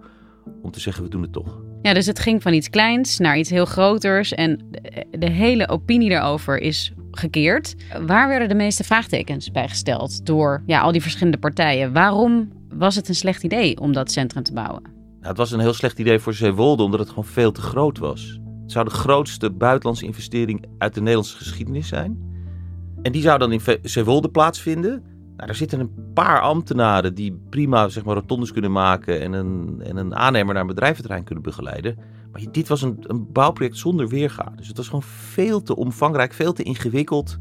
om 0.61 0.71
te 0.71 0.79
zeggen 0.79 1.03
we 1.03 1.09
doen 1.09 1.21
het 1.21 1.31
toch. 1.31 1.61
Ja, 1.81 1.93
dus 1.93 2.05
het 2.05 2.19
ging 2.19 2.41
van 2.41 2.53
iets 2.53 2.69
kleins 2.69 3.17
naar 3.19 3.37
iets 3.37 3.49
heel 3.49 3.65
groters 3.65 4.33
en 4.33 4.69
de 5.11 5.29
hele 5.29 5.69
opinie 5.69 6.09
daarover 6.09 6.57
is 6.59 6.93
gekeerd. 7.11 7.75
Waar 8.05 8.27
werden 8.27 8.49
de 8.49 8.55
meeste 8.55 8.83
vraagtekens 8.83 9.51
bij 9.51 9.69
gesteld 9.69 10.25
door 10.25 10.63
ja, 10.65 10.81
al 10.81 10.91
die 10.91 11.01
verschillende 11.01 11.37
partijen? 11.37 11.93
Waarom 11.93 12.51
was 12.69 12.95
het 12.95 13.09
een 13.09 13.15
slecht 13.15 13.43
idee 13.43 13.79
om 13.79 13.93
dat 13.93 14.11
centrum 14.11 14.43
te 14.43 14.53
bouwen? 14.53 14.81
Nou, 14.81 15.27
het 15.27 15.37
was 15.37 15.51
een 15.51 15.59
heel 15.59 15.73
slecht 15.73 15.99
idee 15.99 16.19
voor 16.19 16.33
Zeewolde 16.33 16.83
omdat 16.83 16.99
het 16.99 17.09
gewoon 17.09 17.25
veel 17.25 17.51
te 17.51 17.61
groot 17.61 17.97
was. 17.97 18.39
Het 18.63 18.71
zou 18.71 18.85
de 18.85 18.91
grootste 18.91 19.51
buitenlandse 19.51 20.05
investering 20.05 20.65
uit 20.77 20.93
de 20.93 20.99
Nederlandse 20.99 21.37
geschiedenis 21.37 21.87
zijn. 21.87 22.31
En 23.01 23.11
die 23.11 23.21
zou 23.21 23.39
dan 23.39 23.51
in 23.51 23.61
Zeewolde 23.81 24.29
plaatsvinden. 24.29 25.03
Nou, 25.35 25.47
daar 25.47 25.55
zitten 25.55 25.79
een 25.79 26.11
paar 26.13 26.41
ambtenaren 26.41 27.15
die 27.15 27.41
prima 27.49 27.89
zeg 27.89 28.03
maar, 28.03 28.15
rotondes 28.15 28.51
kunnen 28.51 28.71
maken 28.71 29.21
en 29.21 29.33
een, 29.33 29.81
en 29.83 29.97
een 29.97 30.15
aannemer 30.15 30.53
naar 30.53 30.61
een 30.61 30.69
bedrijventerrein 30.69 31.23
kunnen 31.23 31.43
begeleiden. 31.43 31.97
Maar 32.31 32.41
dit 32.51 32.67
was 32.67 32.81
een, 32.81 32.97
een 33.01 33.31
bouwproject 33.31 33.77
zonder 33.77 34.07
weerga. 34.07 34.53
Dus 34.55 34.67
het 34.67 34.77
was 34.77 34.85
gewoon 34.85 35.03
veel 35.03 35.61
te 35.61 35.75
omvangrijk, 35.75 36.33
veel 36.33 36.53
te 36.53 36.63
ingewikkeld. 36.63 37.37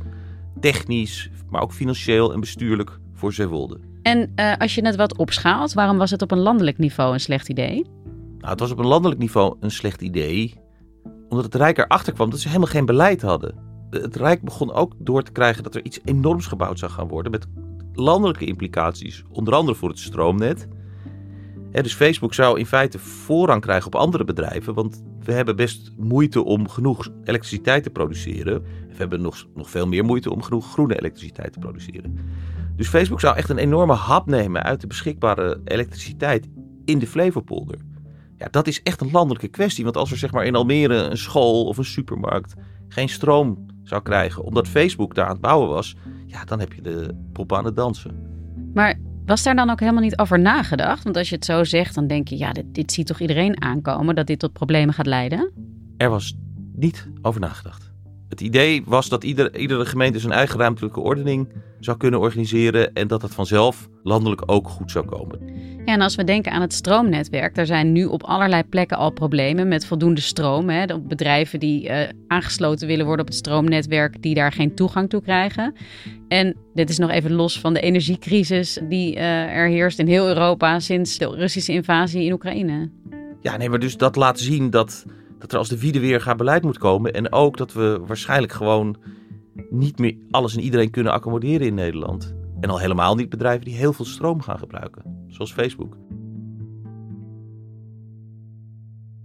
Technisch, 0.60 1.30
maar 1.50 1.62
ook 1.62 1.72
financieel 1.72 2.32
en 2.32 2.40
bestuurlijk 2.40 2.98
voor 3.14 3.32
Zeewolde. 3.32 3.78
En 4.02 4.32
uh, 4.36 4.56
als 4.56 4.74
je 4.74 4.86
het 4.86 4.96
wat 4.96 5.16
opschaalt, 5.16 5.72
waarom 5.72 5.98
was 5.98 6.10
het 6.10 6.22
op 6.22 6.30
een 6.30 6.38
landelijk 6.38 6.78
niveau 6.78 7.12
een 7.12 7.20
slecht 7.20 7.48
idee? 7.48 7.86
Nou, 8.38 8.50
het 8.50 8.60
was 8.60 8.70
op 8.70 8.78
een 8.78 8.86
landelijk 8.86 9.20
niveau 9.20 9.56
een 9.60 9.70
slecht 9.70 10.02
idee. 10.02 10.54
Omdat 11.32 11.52
het 11.52 11.54
Rijk 11.54 11.78
erachter 11.78 12.12
kwam 12.12 12.30
dat 12.30 12.40
ze 12.40 12.48
helemaal 12.48 12.68
geen 12.68 12.86
beleid 12.86 13.22
hadden. 13.22 13.54
Het 13.90 14.16
Rijk 14.16 14.42
begon 14.42 14.72
ook 14.72 14.94
door 14.98 15.22
te 15.22 15.32
krijgen 15.32 15.62
dat 15.62 15.74
er 15.74 15.84
iets 15.84 16.00
enorms 16.04 16.46
gebouwd 16.46 16.78
zou 16.78 16.92
gaan 16.92 17.08
worden. 17.08 17.32
Met 17.32 17.46
landelijke 17.92 18.44
implicaties. 18.44 19.22
Onder 19.30 19.54
andere 19.54 19.76
voor 19.76 19.88
het 19.88 19.98
stroomnet 19.98 20.68
dus 21.80 21.94
Facebook 21.94 22.34
zou 22.34 22.58
in 22.58 22.66
feite 22.66 22.98
voorrang 22.98 23.60
krijgen 23.60 23.86
op 23.86 23.94
andere 23.94 24.24
bedrijven, 24.24 24.74
want 24.74 25.02
we 25.20 25.32
hebben 25.32 25.56
best 25.56 25.92
moeite 25.96 26.44
om 26.44 26.68
genoeg 26.68 27.08
elektriciteit 27.24 27.82
te 27.82 27.90
produceren. 27.90 28.62
We 28.62 28.94
hebben 28.96 29.22
nog, 29.22 29.46
nog 29.54 29.70
veel 29.70 29.86
meer 29.86 30.04
moeite 30.04 30.30
om 30.30 30.42
genoeg 30.42 30.72
groene 30.72 30.98
elektriciteit 30.98 31.52
te 31.52 31.58
produceren. 31.58 32.18
Dus 32.76 32.88
Facebook 32.88 33.20
zou 33.20 33.36
echt 33.36 33.48
een 33.48 33.58
enorme 33.58 33.92
hap 33.92 34.26
nemen 34.26 34.62
uit 34.62 34.80
de 34.80 34.86
beschikbare 34.86 35.60
elektriciteit 35.64 36.48
in 36.84 36.98
de 36.98 37.06
Flevopolder. 37.06 37.78
Ja, 38.42 38.48
dat 38.50 38.66
is 38.66 38.82
echt 38.82 39.00
een 39.00 39.10
landelijke 39.10 39.48
kwestie, 39.48 39.84
want 39.84 39.96
als 39.96 40.10
er 40.10 40.16
zeg 40.16 40.32
maar 40.32 40.44
in 40.44 40.54
Almere 40.54 40.94
een 40.94 41.18
school 41.18 41.64
of 41.64 41.78
een 41.78 41.84
supermarkt 41.84 42.54
geen 42.88 43.08
stroom 43.08 43.66
zou 43.82 44.02
krijgen 44.02 44.44
omdat 44.44 44.68
Facebook 44.68 45.14
daar 45.14 45.24
aan 45.24 45.32
het 45.32 45.40
bouwen 45.40 45.68
was, 45.68 45.96
ja, 46.26 46.44
dan 46.44 46.60
heb 46.60 46.72
je 46.72 46.82
de 46.82 47.14
pop 47.32 47.52
aan 47.52 47.64
het 47.64 47.76
dansen. 47.76 48.30
Maar 48.74 48.98
was 49.26 49.42
daar 49.42 49.54
dan 49.54 49.70
ook 49.70 49.80
helemaal 49.80 50.02
niet 50.02 50.18
over 50.18 50.40
nagedacht? 50.40 51.04
Want 51.04 51.16
als 51.16 51.28
je 51.28 51.34
het 51.34 51.44
zo 51.44 51.64
zegt, 51.64 51.94
dan 51.94 52.06
denk 52.06 52.28
je, 52.28 52.38
ja, 52.38 52.52
dit, 52.52 52.74
dit 52.74 52.92
ziet 52.92 53.06
toch 53.06 53.20
iedereen 53.20 53.62
aankomen 53.62 54.14
dat 54.14 54.26
dit 54.26 54.38
tot 54.38 54.52
problemen 54.52 54.94
gaat 54.94 55.06
leiden? 55.06 55.52
Er 55.96 56.10
was 56.10 56.36
niet 56.72 57.08
over 57.20 57.40
nagedacht. 57.40 57.91
Het 58.32 58.40
idee 58.40 58.82
was 58.86 59.08
dat 59.08 59.24
ieder, 59.24 59.56
iedere 59.56 59.86
gemeente 59.86 60.18
zijn 60.18 60.32
eigen 60.32 60.58
ruimtelijke 60.58 61.00
ordening 61.00 61.48
zou 61.80 61.96
kunnen 61.96 62.20
organiseren 62.20 62.92
en 62.92 63.08
dat 63.08 63.20
dat 63.20 63.34
vanzelf 63.34 63.88
landelijk 64.02 64.42
ook 64.46 64.68
goed 64.68 64.90
zou 64.90 65.04
komen. 65.04 65.38
Ja, 65.84 65.92
en 65.92 66.00
als 66.00 66.14
we 66.14 66.24
denken 66.24 66.52
aan 66.52 66.60
het 66.60 66.72
stroomnetwerk, 66.72 67.54
daar 67.54 67.66
zijn 67.66 67.92
nu 67.92 68.04
op 68.04 68.22
allerlei 68.22 68.62
plekken 68.62 68.96
al 68.96 69.10
problemen 69.10 69.68
met 69.68 69.86
voldoende 69.86 70.20
stroom. 70.20 70.68
Hè. 70.68 71.00
Bedrijven 71.00 71.60
die 71.60 71.88
uh, 71.88 72.00
aangesloten 72.26 72.86
willen 72.86 73.06
worden 73.06 73.24
op 73.24 73.30
het 73.30 73.40
stroomnetwerk, 73.40 74.22
die 74.22 74.34
daar 74.34 74.52
geen 74.52 74.74
toegang 74.74 75.08
toe 75.08 75.22
krijgen. 75.22 75.74
En 76.28 76.56
dit 76.74 76.90
is 76.90 76.98
nog 76.98 77.10
even 77.10 77.32
los 77.32 77.60
van 77.60 77.74
de 77.74 77.80
energiecrisis 77.80 78.80
die 78.88 79.16
uh, 79.16 79.56
er 79.56 79.68
heerst 79.68 79.98
in 79.98 80.06
heel 80.06 80.28
Europa 80.28 80.80
sinds 80.80 81.18
de 81.18 81.26
Russische 81.26 81.72
invasie 81.72 82.24
in 82.24 82.32
Oekraïne. 82.32 82.90
Ja, 83.40 83.56
nee, 83.56 83.68
maar 83.68 83.78
dus 83.78 83.96
dat 83.96 84.16
laat 84.16 84.38
zien 84.38 84.70
dat 84.70 85.04
dat 85.42 85.52
er 85.52 85.58
als 85.58 85.68
de 85.68 85.78
wiede 85.78 86.00
weer 86.00 86.20
gaat 86.20 86.36
beleid 86.36 86.62
moet 86.62 86.78
komen. 86.78 87.12
En 87.12 87.32
ook 87.32 87.56
dat 87.56 87.72
we 87.72 88.00
waarschijnlijk 88.06 88.52
gewoon 88.52 88.96
niet 89.70 89.98
meer 89.98 90.16
alles 90.30 90.54
en 90.54 90.62
iedereen 90.62 90.90
kunnen 90.90 91.12
accommoderen 91.12 91.66
in 91.66 91.74
Nederland. 91.74 92.34
En 92.60 92.70
al 92.70 92.78
helemaal 92.78 93.14
niet 93.14 93.28
bedrijven 93.28 93.64
die 93.64 93.76
heel 93.76 93.92
veel 93.92 94.04
stroom 94.04 94.40
gaan 94.40 94.58
gebruiken, 94.58 95.24
zoals 95.28 95.52
Facebook. 95.52 95.96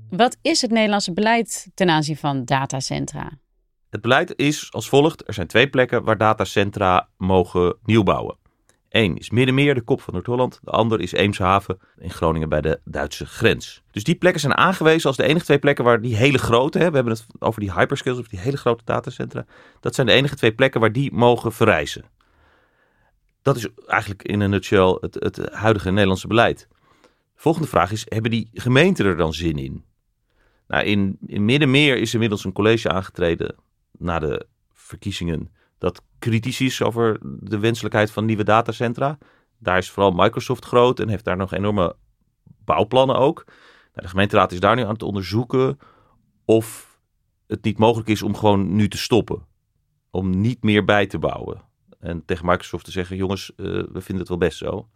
Wat 0.10 0.38
is 0.42 0.62
het 0.62 0.72
Nederlandse 0.72 1.14
beleid 1.14 1.72
ten 1.74 1.90
aanzien 1.90 2.18
van 2.18 2.46
datacentra? 2.46 3.32
Het 3.90 4.02
beleid 4.02 4.34
is 4.36 4.72
als 4.72 4.90
volgt: 4.90 5.28
er 5.28 5.34
zijn 5.34 5.48
twee 5.48 5.70
plekken 5.70 6.04
waar 6.04 6.18
datacentra 6.18 7.10
mogen 7.18 7.78
nieuwbouwen. 7.84 8.38
Eén 8.90 9.18
is 9.18 9.30
Middenmeer, 9.30 9.74
de 9.74 9.82
kop 9.82 10.02
van 10.02 10.14
Noord-Holland. 10.14 10.60
De 10.64 10.72
ander 10.72 11.00
is 11.02 11.12
Eemshaven 11.12 11.80
in 11.98 12.10
Groningen 12.10 12.50
bij 12.50 12.62
de 12.62 12.80
Duitse 12.84 13.26
grens. 13.26 13.82
Dus 13.92 14.04
die 14.04 14.16
plekken 14.16 14.42
zijn 14.42 14.56
aangewezen 14.56 15.08
als 15.08 15.18
de 15.18 15.24
enige 15.24 15.46
twee 15.46 15.60
plekken 15.60 15.84
waar 15.84 16.02
die 16.02 16.16
hele 16.16 16.38
grote, 16.38 16.78
hè, 16.78 16.90
we 16.90 16.96
hebben 16.96 17.14
het 17.14 17.26
over 17.40 17.60
die 17.62 17.74
hyperscales, 17.74 18.20
of 18.20 18.28
die 18.28 18.40
hele 18.40 18.58
grote 18.58 18.84
datacentra. 18.86 19.46
Dat 19.80 19.96
zijn 19.96 20.08
de 20.08 20.14
enige 20.14 20.36
twee 20.36 20.54
plekken 20.54 20.80
waar 20.80 20.92
die 20.92 21.14
mogen 21.14 21.54
verrijzen. 21.54 22.06
Dat 23.42 23.56
is 23.56 23.68
eigenlijk 23.86 24.24
in 24.24 24.40
een 24.40 24.50
nutshell 24.50 24.98
het, 25.00 25.14
het 25.14 25.50
huidige 25.52 25.92
Nederlandse 25.92 26.28
beleid. 26.28 26.68
De 27.02 27.08
volgende 27.36 27.68
vraag 27.68 27.92
is, 27.92 28.06
hebben 28.10 28.32
die 28.32 28.50
gemeenten 28.54 29.06
er 29.06 29.18
dan 29.18 29.34
zin 29.34 29.58
in? 29.58 29.84
Nou, 30.68 30.86
in, 30.86 31.18
in 31.26 31.46
Middenmeer 31.46 31.98
is 31.98 32.14
inmiddels 32.14 32.46
een 32.46 32.52
college 32.52 32.90
aangetreden 32.90 33.56
na 33.92 34.20
de 34.20 34.46
verkiezingen 34.74 35.52
dat 35.78 36.02
kritisch 36.20 36.62
is 36.62 36.82
over 36.82 37.18
de 37.22 37.60
wenselijkheid 37.60 38.12
van 38.12 38.26
nieuwe 38.26 38.44
datacentra. 38.44 39.18
Daar 39.58 39.78
is 39.78 39.90
vooral 39.90 40.12
Microsoft 40.12 40.66
groot 40.66 41.00
en 41.00 41.10
heeft 41.10 41.26
daar 41.26 41.38
nog 41.38 41.54
enorme 41.54 41.96
bouwplannen 42.44 43.18
ook. 43.18 43.44
Nou, 43.46 44.02
de 44.02 44.08
gemeenteraad 44.08 44.52
is 44.52 44.60
daar 44.60 44.76
nu 44.76 44.82
aan 44.82 44.94
het 44.94 45.04
onderzoeken 45.04 45.80
of 46.46 47.00
het 47.48 47.64
niet 47.64 47.78
mogelijk 47.78 48.10
is 48.10 48.22
om 48.22 48.36
gewoon 48.36 48.76
nu 48.76 48.88
te 48.88 48.98
stoppen. 48.98 49.46
Om 50.12 50.42
niet 50.42 50.64
meer 50.64 50.84
bij 50.84 51.06
te 51.06 51.20
bouwen. 51.20 51.62
En 52.00 52.26
tegen 52.26 52.46
Microsoft 52.46 52.86
te 52.86 52.92
zeggen, 52.92 53.16
jongens, 53.16 53.52
uh, 53.56 53.66
we 53.68 54.02
vinden 54.02 54.18
het 54.18 54.28
wel 54.28 54.38
best 54.38 54.58
zo. 54.58 54.90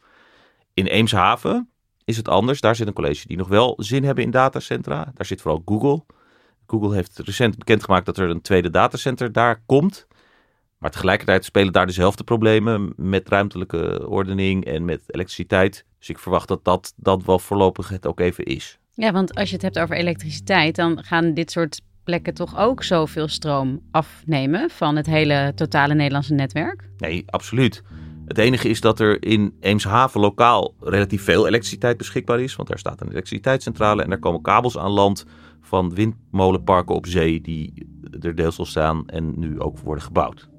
In 0.73 0.85
Eemshaven 0.85 1.69
is 2.03 2.17
het 2.17 2.27
anders. 2.27 2.61
Daar 2.61 2.75
zit 2.75 2.87
een 2.87 2.93
college 2.93 3.27
die 3.27 3.37
nog 3.37 3.47
wel 3.47 3.73
zin 3.77 4.03
hebben 4.03 4.23
in 4.23 4.31
datacentra. 4.31 5.11
Daar 5.13 5.25
zit 5.25 5.41
vooral 5.41 5.61
Google. 5.65 6.03
Google 6.67 6.93
heeft 6.93 7.19
recent 7.19 7.57
bekendgemaakt 7.57 8.05
dat 8.05 8.17
er 8.17 8.29
een 8.29 8.41
tweede 8.41 8.69
datacenter 8.69 9.31
daar 9.31 9.63
komt. 9.65 10.07
Maar 10.81 10.91
tegelijkertijd 10.91 11.45
spelen 11.45 11.73
daar 11.73 11.85
dezelfde 11.85 12.23
problemen 12.23 12.93
met 12.95 13.29
ruimtelijke 13.29 14.07
ordening 14.07 14.65
en 14.65 14.85
met 14.85 15.01
elektriciteit. 15.07 15.85
Dus 15.99 16.09
ik 16.09 16.19
verwacht 16.19 16.47
dat 16.47 16.63
dat, 16.63 16.93
dat 16.95 17.23
wel 17.23 17.39
voorlopig 17.39 17.89
het 17.89 18.07
ook 18.07 18.19
even 18.19 18.43
is. 18.45 18.79
Ja, 18.93 19.11
want 19.11 19.35
als 19.35 19.47
je 19.49 19.53
het 19.53 19.63
hebt 19.63 19.79
over 19.79 19.95
elektriciteit, 19.95 20.75
dan 20.75 21.03
gaan 21.03 21.33
dit 21.33 21.51
soort 21.51 21.81
plekken 22.03 22.33
toch 22.33 22.57
ook 22.57 22.83
zoveel 22.83 23.27
stroom 23.27 23.81
afnemen 23.91 24.69
van 24.69 24.95
het 24.95 25.05
hele 25.05 25.51
totale 25.55 25.93
Nederlandse 25.93 26.33
netwerk? 26.33 26.89
Nee, 26.97 27.23
absoluut. 27.25 27.83
Het 28.25 28.37
enige 28.37 28.69
is 28.69 28.81
dat 28.81 28.99
er 28.99 29.23
in 29.23 29.55
Eemshaven 29.59 30.19
lokaal 30.19 30.73
relatief 30.79 31.23
veel 31.23 31.47
elektriciteit 31.47 31.97
beschikbaar 31.97 32.39
is. 32.39 32.55
Want 32.55 32.69
daar 32.69 32.79
staat 32.79 33.01
een 33.01 33.09
elektriciteitscentrale 33.09 34.03
en 34.03 34.09
daar 34.09 34.19
komen 34.19 34.41
kabels 34.41 34.77
aan 34.77 34.91
land 34.91 35.25
van 35.61 35.93
windmolenparken 35.93 36.95
op 36.95 37.07
zee 37.07 37.41
die 37.41 37.87
er 38.19 38.35
deels 38.35 38.59
al 38.59 38.65
staan 38.65 39.07
en 39.07 39.39
nu 39.39 39.59
ook 39.59 39.79
worden 39.79 40.03
gebouwd. 40.03 40.49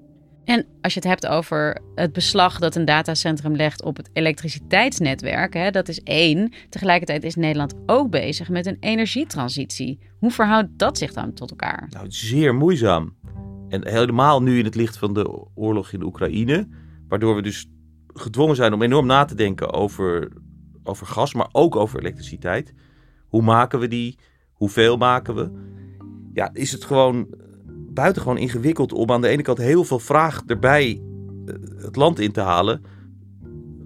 En 0.45 0.67
als 0.81 0.95
je 0.95 1.01
het 1.01 1.09
hebt 1.09 1.27
over 1.27 1.79
het 1.95 2.13
beslag 2.13 2.59
dat 2.59 2.75
een 2.75 2.85
datacentrum 2.85 3.57
legt 3.57 3.83
op 3.83 3.97
het 3.97 4.11
elektriciteitsnetwerk, 4.13 5.55
hè, 5.55 5.71
dat 5.71 5.89
is 5.89 6.03
één. 6.03 6.53
Tegelijkertijd 6.69 7.25
is 7.25 7.35
Nederland 7.35 7.75
ook 7.87 8.11
bezig 8.11 8.49
met 8.49 8.67
een 8.67 8.77
energietransitie. 8.81 9.99
Hoe 10.19 10.31
verhoudt 10.31 10.69
dat 10.77 10.99
zich 10.99 11.13
dan 11.13 11.33
tot 11.33 11.51
elkaar? 11.51 11.89
Nou, 11.91 12.07
zeer 12.09 12.55
moeizaam. 12.55 13.15
En 13.69 13.89
helemaal 13.89 14.43
nu 14.43 14.59
in 14.59 14.65
het 14.65 14.75
licht 14.75 14.99
van 14.99 15.15
de 15.15 15.47
oorlog 15.55 15.93
in 15.93 16.03
Oekraïne, 16.03 16.69
waardoor 17.09 17.35
we 17.35 17.43
dus 17.43 17.71
gedwongen 18.07 18.57
zijn 18.57 18.73
om 18.73 18.83
enorm 18.83 19.07
na 19.07 19.25
te 19.25 19.35
denken 19.35 19.73
over, 19.73 20.33
over 20.83 21.07
gas, 21.07 21.35
maar 21.35 21.49
ook 21.53 21.77
over 21.77 21.99
elektriciteit. 21.99 22.75
Hoe 23.29 23.43
maken 23.43 23.79
we 23.79 23.89
die? 23.89 24.19
Hoeveel 24.53 24.97
maken 24.97 25.35
we? 25.35 25.51
Ja, 26.33 26.51
is 26.53 26.73
het 26.73 26.85
gewoon 26.85 27.35
buitengewoon 27.95 28.39
ingewikkeld 28.39 28.93
om 28.93 29.11
aan 29.11 29.21
de 29.21 29.29
ene 29.29 29.43
kant 29.43 29.59
heel 29.59 29.85
veel 29.85 29.99
vraag 29.99 30.43
erbij 30.47 31.01
eh, 31.47 31.55
het 31.77 31.97
land 31.97 32.19
in 32.19 32.33
te 32.33 32.41
halen. 32.41 32.83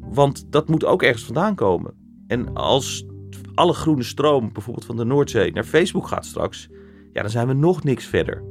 Want 0.00 0.46
dat 0.52 0.68
moet 0.68 0.84
ook 0.84 1.02
ergens 1.02 1.24
vandaan 1.24 1.54
komen. 1.54 1.94
En 2.26 2.54
als 2.54 3.06
alle 3.54 3.72
groene 3.72 4.02
stroom, 4.02 4.52
bijvoorbeeld 4.52 4.86
van 4.86 4.96
de 4.96 5.04
Noordzee, 5.04 5.52
naar 5.52 5.64
Facebook 5.64 6.08
gaat 6.08 6.26
straks, 6.26 6.68
ja, 7.12 7.22
dan 7.22 7.30
zijn 7.30 7.46
we 7.46 7.52
nog 7.52 7.84
niks 7.84 8.04
verder. 8.04 8.42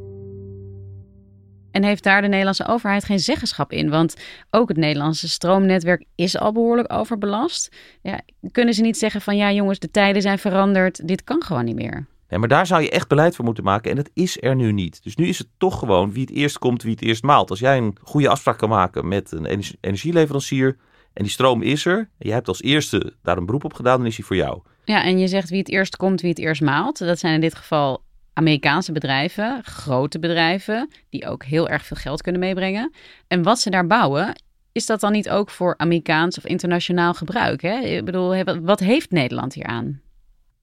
En 1.71 1.83
heeft 1.83 2.03
daar 2.03 2.21
de 2.21 2.27
Nederlandse 2.27 2.67
overheid 2.67 3.03
geen 3.03 3.19
zeggenschap 3.19 3.71
in? 3.71 3.89
Want 3.89 4.15
ook 4.49 4.67
het 4.67 4.77
Nederlandse 4.77 5.29
stroomnetwerk 5.29 6.05
is 6.15 6.37
al 6.37 6.51
behoorlijk 6.51 6.93
overbelast. 6.93 7.75
Ja, 8.01 8.21
kunnen 8.51 8.73
ze 8.73 8.81
niet 8.81 8.97
zeggen 8.97 9.21
van 9.21 9.37
ja 9.37 9.51
jongens, 9.51 9.79
de 9.79 9.91
tijden 9.91 10.21
zijn 10.21 10.39
veranderd, 10.39 11.07
dit 11.07 11.23
kan 11.23 11.43
gewoon 11.43 11.65
niet 11.65 11.75
meer? 11.75 12.05
Nee, 12.29 12.39
maar 12.39 12.47
daar 12.47 12.65
zou 12.65 12.81
je 12.81 12.89
echt 12.89 13.07
beleid 13.07 13.35
voor 13.35 13.45
moeten 13.45 13.63
maken 13.63 13.89
en 13.89 13.97
dat 13.97 14.09
is 14.13 14.41
er 14.41 14.55
nu 14.55 14.71
niet. 14.71 15.03
Dus 15.03 15.15
nu 15.15 15.27
is 15.27 15.37
het 15.37 15.47
toch 15.57 15.79
gewoon 15.79 16.11
wie 16.11 16.21
het 16.21 16.31
eerst 16.31 16.59
komt, 16.59 16.83
wie 16.83 16.91
het 16.91 17.01
eerst 17.01 17.23
maalt. 17.23 17.49
Als 17.49 17.59
jij 17.59 17.77
een 17.77 17.97
goede 18.01 18.29
afspraak 18.29 18.57
kan 18.57 18.69
maken 18.69 19.07
met 19.07 19.31
een 19.31 19.45
energieleverancier 19.81 20.77
en 21.13 21.23
die 21.23 21.31
stroom 21.31 21.61
is 21.61 21.85
er, 21.85 21.97
en 21.97 22.07
jij 22.17 22.33
hebt 22.33 22.47
als 22.47 22.61
eerste 22.61 23.13
daar 23.23 23.37
een 23.37 23.45
beroep 23.45 23.63
op 23.63 23.73
gedaan, 23.73 23.97
dan 23.97 24.07
is 24.07 24.17
hij 24.17 24.25
voor 24.25 24.35
jou. 24.35 24.61
Ja, 24.85 25.03
en 25.03 25.19
je 25.19 25.27
zegt 25.27 25.49
wie 25.49 25.59
het 25.59 25.69
eerst 25.69 25.97
komt, 25.97 26.21
wie 26.21 26.29
het 26.29 26.39
eerst 26.39 26.61
maalt. 26.61 26.97
Dat 26.97 27.19
zijn 27.19 27.33
in 27.33 27.41
dit 27.41 27.55
geval 27.55 28.03
Amerikaanse 28.33 28.91
bedrijven, 28.91 29.63
grote 29.63 30.19
bedrijven, 30.19 30.89
die 31.09 31.27
ook 31.27 31.43
heel 31.43 31.69
erg 31.69 31.85
veel 31.85 31.97
geld 31.97 32.21
kunnen 32.21 32.41
meebrengen. 32.41 32.93
En 33.27 33.43
wat 33.43 33.59
ze 33.59 33.69
daar 33.69 33.87
bouwen, 33.87 34.41
is 34.71 34.85
dat 34.85 34.99
dan 34.99 35.11
niet 35.11 35.29
ook 35.29 35.49
voor 35.49 35.77
Amerikaans 35.77 36.37
of 36.37 36.45
internationaal 36.45 37.13
gebruik? 37.13 37.61
Hè? 37.61 37.79
Ik 37.79 38.05
bedoel, 38.05 38.43
wat 38.61 38.79
heeft 38.79 39.11
Nederland 39.11 39.53
hier 39.53 39.65
aan? 39.65 40.01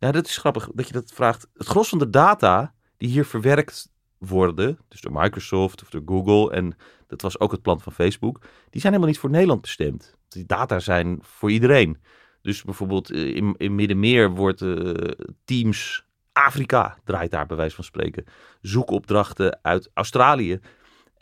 Ja, 0.02 0.12
dat 0.12 0.26
is 0.26 0.36
grappig 0.36 0.68
dat 0.74 0.86
je 0.86 0.92
dat 0.92 1.12
vraagt. 1.14 1.48
Het 1.54 1.66
gros 1.66 1.88
van 1.88 1.98
de 1.98 2.10
data 2.10 2.74
die 2.96 3.08
hier 3.08 3.24
verwerkt 3.24 3.92
worden, 4.18 4.78
dus 4.88 5.00
door 5.00 5.12
Microsoft 5.12 5.82
of 5.82 5.90
door 5.90 6.02
Google, 6.04 6.54
en 6.56 6.76
dat 7.06 7.22
was 7.22 7.40
ook 7.40 7.52
het 7.52 7.62
plan 7.62 7.80
van 7.80 7.92
Facebook, 7.92 8.38
die 8.70 8.80
zijn 8.80 8.92
helemaal 8.92 9.06
niet 9.12 9.18
voor 9.18 9.30
Nederland 9.30 9.60
bestemd. 9.60 10.16
Die 10.28 10.46
data 10.46 10.78
zijn 10.78 11.18
voor 11.22 11.50
iedereen. 11.50 11.98
Dus 12.40 12.62
bijvoorbeeld 12.62 13.10
eh, 13.10 13.34
in, 13.34 13.54
in 13.56 13.74
Middenmeer 13.74 14.30
wordt 14.30 14.60
uh, 14.60 14.94
Teams 15.44 16.06
Afrika 16.32 16.98
draait 17.04 17.30
daar 17.30 17.46
bij 17.46 17.56
wijze 17.56 17.74
van 17.74 17.84
spreken. 17.84 18.24
Zoekopdrachten 18.60 19.58
uit 19.62 19.90
Australië. 19.94 20.60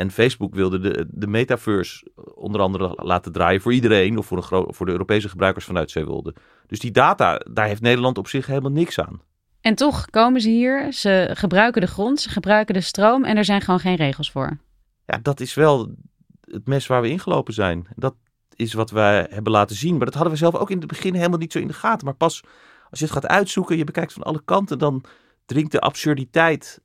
En 0.01 0.11
Facebook 0.11 0.55
wilde 0.55 0.79
de, 0.79 1.07
de 1.11 1.27
metaverse 1.27 2.07
onder 2.35 2.61
andere 2.61 2.93
laten 2.97 3.33
draaien 3.33 3.61
voor 3.61 3.73
iedereen 3.73 4.19
of 4.19 4.27
voor, 4.27 4.37
een 4.51 4.75
voor 4.75 4.87
de 4.87 4.93
Europese 4.93 5.29
gebruikers 5.29 5.65
vanuit 5.65 5.91
Zeewolde. 5.91 6.35
Dus 6.67 6.79
die 6.79 6.91
data, 6.91 7.41
daar 7.53 7.67
heeft 7.67 7.81
Nederland 7.81 8.19
op 8.19 8.29
zich 8.29 8.47
helemaal 8.47 8.71
niks 8.71 9.01
aan. 9.01 9.21
En 9.61 9.75
toch 9.75 10.11
komen 10.11 10.41
ze 10.41 10.49
hier, 10.49 10.93
ze 10.93 11.31
gebruiken 11.33 11.81
de 11.81 11.87
grond, 11.87 12.21
ze 12.21 12.29
gebruiken 12.29 12.75
de 12.75 12.81
stroom 12.81 13.25
en 13.25 13.37
er 13.37 13.45
zijn 13.45 13.61
gewoon 13.61 13.81
geen 13.81 13.95
regels 13.95 14.31
voor. 14.31 14.59
Ja, 15.07 15.19
dat 15.23 15.41
is 15.41 15.55
wel 15.55 15.95
het 16.41 16.67
mes 16.67 16.87
waar 16.87 17.03
we 17.03 17.09
ingelopen 17.09 17.55
zijn. 17.55 17.87
Dat 17.97 18.15
is 18.55 18.73
wat 18.73 18.91
wij 18.91 19.27
hebben 19.31 19.53
laten 19.53 19.77
zien. 19.77 19.97
Maar 19.97 20.05
dat 20.05 20.15
hadden 20.15 20.33
we 20.33 20.39
zelf 20.39 20.55
ook 20.55 20.71
in 20.71 20.79
het 20.79 20.87
begin 20.87 21.15
helemaal 21.15 21.39
niet 21.39 21.53
zo 21.53 21.59
in 21.59 21.67
de 21.67 21.73
gaten. 21.73 22.05
Maar 22.05 22.17
pas 22.17 22.43
als 22.91 22.99
je 22.99 23.05
het 23.05 23.15
gaat 23.15 23.27
uitzoeken, 23.27 23.77
je 23.77 23.85
bekijkt 23.85 24.13
van 24.13 24.23
alle 24.23 24.43
kanten, 24.45 24.79
dan 24.79 25.05
dringt 25.47 25.73
de 25.73 25.81
absurditeit 25.81 26.81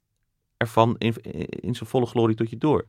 ervan 0.65 0.95
in, 0.97 1.13
in 1.49 1.75
zijn 1.75 1.89
volle 1.89 2.05
glorie 2.05 2.35
tot 2.35 2.49
je 2.49 2.57
door. 2.57 2.85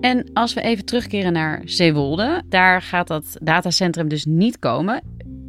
En 0.00 0.30
als 0.32 0.54
we 0.54 0.60
even 0.60 0.84
terugkeren 0.84 1.32
naar 1.32 1.62
Zeewolde, 1.64 2.42
daar 2.48 2.82
gaat 2.82 3.08
dat 3.08 3.36
datacentrum 3.42 4.08
dus 4.08 4.24
niet 4.24 4.58
komen. 4.58 5.02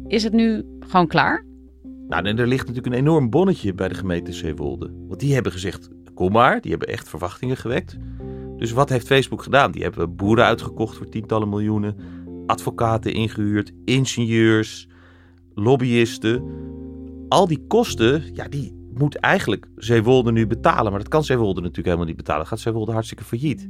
Is 0.06 0.22
het 0.22 0.32
nu 0.32 0.64
gewoon 0.80 1.06
klaar? 1.06 1.44
Nou, 2.08 2.24
er 2.26 2.46
ligt 2.46 2.66
natuurlijk 2.66 2.94
een 2.94 3.00
enorm 3.00 3.30
bonnetje 3.30 3.74
bij 3.74 3.88
de 3.88 3.94
gemeente 3.94 4.32
Zeewolde. 4.32 4.90
Want 5.08 5.20
die 5.20 5.34
hebben 5.34 5.52
gezegd, 5.52 5.88
kom 6.14 6.32
maar, 6.32 6.60
die 6.60 6.70
hebben 6.70 6.88
echt 6.88 7.08
verwachtingen 7.08 7.56
gewekt. 7.56 7.96
Dus 8.56 8.72
wat 8.72 8.88
heeft 8.88 9.06
Facebook 9.06 9.42
gedaan? 9.42 9.72
Die 9.72 9.82
hebben 9.82 10.16
boeren 10.16 10.44
uitgekocht 10.44 10.96
voor 10.96 11.08
tientallen 11.08 11.48
miljoenen, 11.48 11.96
advocaten 12.46 13.12
ingehuurd, 13.12 13.72
ingenieurs, 13.84 14.88
lobbyisten. 15.54 16.44
Al 17.28 17.46
die 17.46 17.64
kosten, 17.68 18.22
ja, 18.34 18.48
die 18.48 18.79
moet 19.00 19.16
eigenlijk 19.16 19.66
Zeewolde 19.76 20.32
nu 20.32 20.46
betalen. 20.46 20.90
Maar 20.90 21.00
dat 21.00 21.08
kan 21.08 21.24
Zeewolde 21.24 21.60
natuurlijk 21.60 21.86
helemaal 21.86 22.06
niet 22.06 22.16
betalen. 22.16 22.40
Dat 22.40 22.48
gaat 22.48 22.60
Zeewolde 22.60 22.92
hartstikke 22.92 23.24
failliet. 23.24 23.68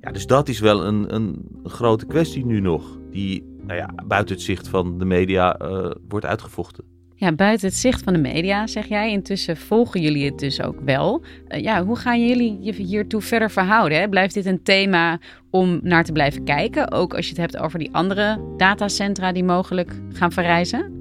Ja, 0.00 0.10
dus 0.10 0.26
dat 0.26 0.48
is 0.48 0.60
wel 0.60 0.84
een, 0.84 1.14
een, 1.14 1.46
grote 1.64 2.06
kwestie 2.06 2.46
nu 2.46 2.60
nog. 2.60 2.98
Die 3.10 3.44
nou 3.62 3.78
ja, 3.78 3.90
buiten 4.06 4.34
het 4.34 4.44
zicht 4.44 4.68
van 4.68 4.98
de 4.98 5.04
media 5.04 5.60
uh, 5.62 5.90
wordt 6.08 6.26
uitgevochten. 6.26 6.84
Ja, 7.14 7.32
buiten 7.32 7.68
het 7.68 7.76
zicht 7.76 8.02
van 8.02 8.12
de 8.12 8.18
media, 8.18 8.66
zeg 8.66 8.86
jij. 8.86 9.10
Intussen 9.10 9.56
volgen 9.56 10.00
jullie 10.00 10.24
het 10.24 10.38
dus 10.38 10.62
ook 10.62 10.80
wel. 10.80 11.22
Uh, 11.48 11.60
ja, 11.60 11.84
hoe 11.84 11.96
gaan 11.96 12.26
jullie 12.26 12.58
je 12.60 12.72
hiertoe 12.72 13.20
verder 13.20 13.50
verhouden? 13.50 13.98
Hè? 13.98 14.08
Blijft 14.08 14.34
dit 14.34 14.46
een 14.46 14.62
thema 14.62 15.18
om 15.50 15.80
naar 15.82 16.04
te 16.04 16.12
blijven 16.12 16.44
kijken? 16.44 16.92
Ook 16.92 17.14
als 17.14 17.24
je 17.24 17.30
het 17.30 17.40
hebt 17.40 17.58
over 17.58 17.78
die 17.78 17.92
andere 17.92 18.40
datacentra 18.56 19.32
die 19.32 19.44
mogelijk 19.44 20.00
gaan 20.12 20.32
verrijzen? 20.32 20.92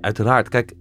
Uiteraard. 0.00 0.48
Kijk, 0.48 0.72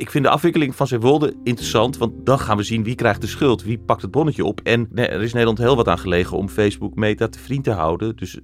ik 0.00 0.10
vind 0.10 0.24
de 0.24 0.30
afwikkeling 0.30 0.74
van 0.74 0.86
Zeewolde 0.86 1.34
interessant, 1.44 1.98
want 1.98 2.12
dan 2.24 2.38
gaan 2.38 2.56
we 2.56 2.62
zien 2.62 2.84
wie 2.84 2.94
krijgt 2.94 3.20
de 3.20 3.26
schuld, 3.26 3.62
wie 3.62 3.78
pakt 3.78 4.02
het 4.02 4.10
bonnetje 4.10 4.44
op. 4.44 4.60
En 4.62 4.88
er 4.94 5.22
is 5.22 5.32
Nederland 5.32 5.58
heel 5.58 5.76
wat 5.76 5.88
aan 5.88 5.98
gelegen 5.98 6.36
om 6.36 6.48
Facebook 6.48 6.94
Meta 6.94 7.28
te 7.28 7.38
vriend 7.38 7.64
te 7.64 7.70
houden. 7.70 8.16
Dus 8.16 8.40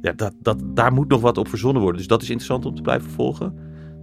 ja, 0.00 0.12
dat, 0.12 0.34
dat, 0.40 0.62
daar 0.64 0.92
moet 0.92 1.08
nog 1.08 1.20
wat 1.20 1.38
op 1.38 1.48
verzonnen 1.48 1.82
worden. 1.82 1.98
Dus 1.98 2.08
dat 2.08 2.22
is 2.22 2.30
interessant 2.30 2.66
om 2.66 2.74
te 2.74 2.82
blijven 2.82 3.10
volgen. 3.10 3.54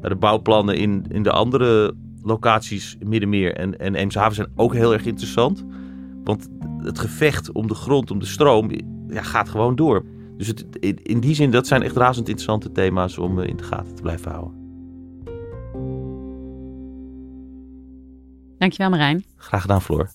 Nou, 0.01 0.13
de 0.13 0.15
bouwplannen 0.15 0.75
in, 0.75 1.05
in 1.09 1.23
de 1.23 1.31
andere 1.31 1.95
locaties, 2.21 2.97
Middenmeer 3.05 3.55
en, 3.55 3.79
en 3.79 3.95
Eemshaven, 3.95 4.35
zijn 4.35 4.51
ook 4.55 4.73
heel 4.73 4.93
erg 4.93 5.05
interessant. 5.05 5.65
Want 6.23 6.49
het 6.77 6.99
gevecht 6.99 7.51
om 7.51 7.67
de 7.67 7.75
grond, 7.75 8.11
om 8.11 8.19
de 8.19 8.25
stroom, 8.25 8.71
ja, 9.07 9.21
gaat 9.21 9.49
gewoon 9.49 9.75
door. 9.75 10.05
Dus 10.37 10.47
het, 10.47 10.65
in, 10.79 11.03
in 11.03 11.19
die 11.19 11.35
zin, 11.35 11.51
dat 11.51 11.67
zijn 11.67 11.81
echt 11.81 11.95
razend 11.95 12.27
interessante 12.27 12.71
thema's 12.71 13.17
om 13.17 13.39
eh, 13.39 13.47
in 13.47 13.57
de 13.57 13.63
gaten 13.63 13.95
te 13.95 14.01
blijven 14.01 14.31
houden. 14.31 14.62
Dankjewel 18.63 18.89
Marijn. 18.89 19.25
Graag 19.37 19.61
gedaan 19.61 19.81
Floor. 19.81 20.09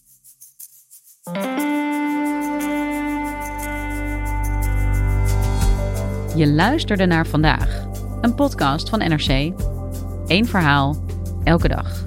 Je 6.37 6.47
luisterde 6.47 7.07
naar 7.07 7.27
vandaag, 7.27 7.87
een 8.21 8.35
podcast 8.35 8.89
van 8.89 8.99
NRC. 8.99 9.53
Eén 10.27 10.47
verhaal, 10.47 11.05
elke 11.45 11.69
dag. 11.69 12.07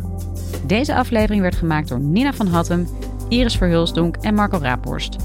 Deze 0.65 0.95
aflevering 0.95 1.41
werd 1.41 1.55
gemaakt 1.55 1.87
door 1.87 1.99
Nina 1.99 2.33
van 2.33 2.47
Hattem, 2.47 2.87
Iris 3.29 3.55
Verhulsdonk 3.55 4.15
en 4.15 4.33
Marco 4.33 4.57
Raaphorst. 4.57 5.15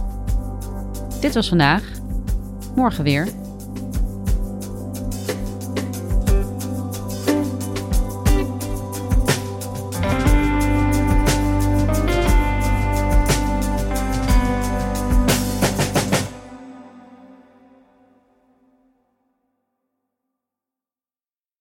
Dit 1.21 1.35
was 1.35 1.49
vandaag. 1.49 1.83
Morgen 2.75 3.05
weer. 3.05 3.46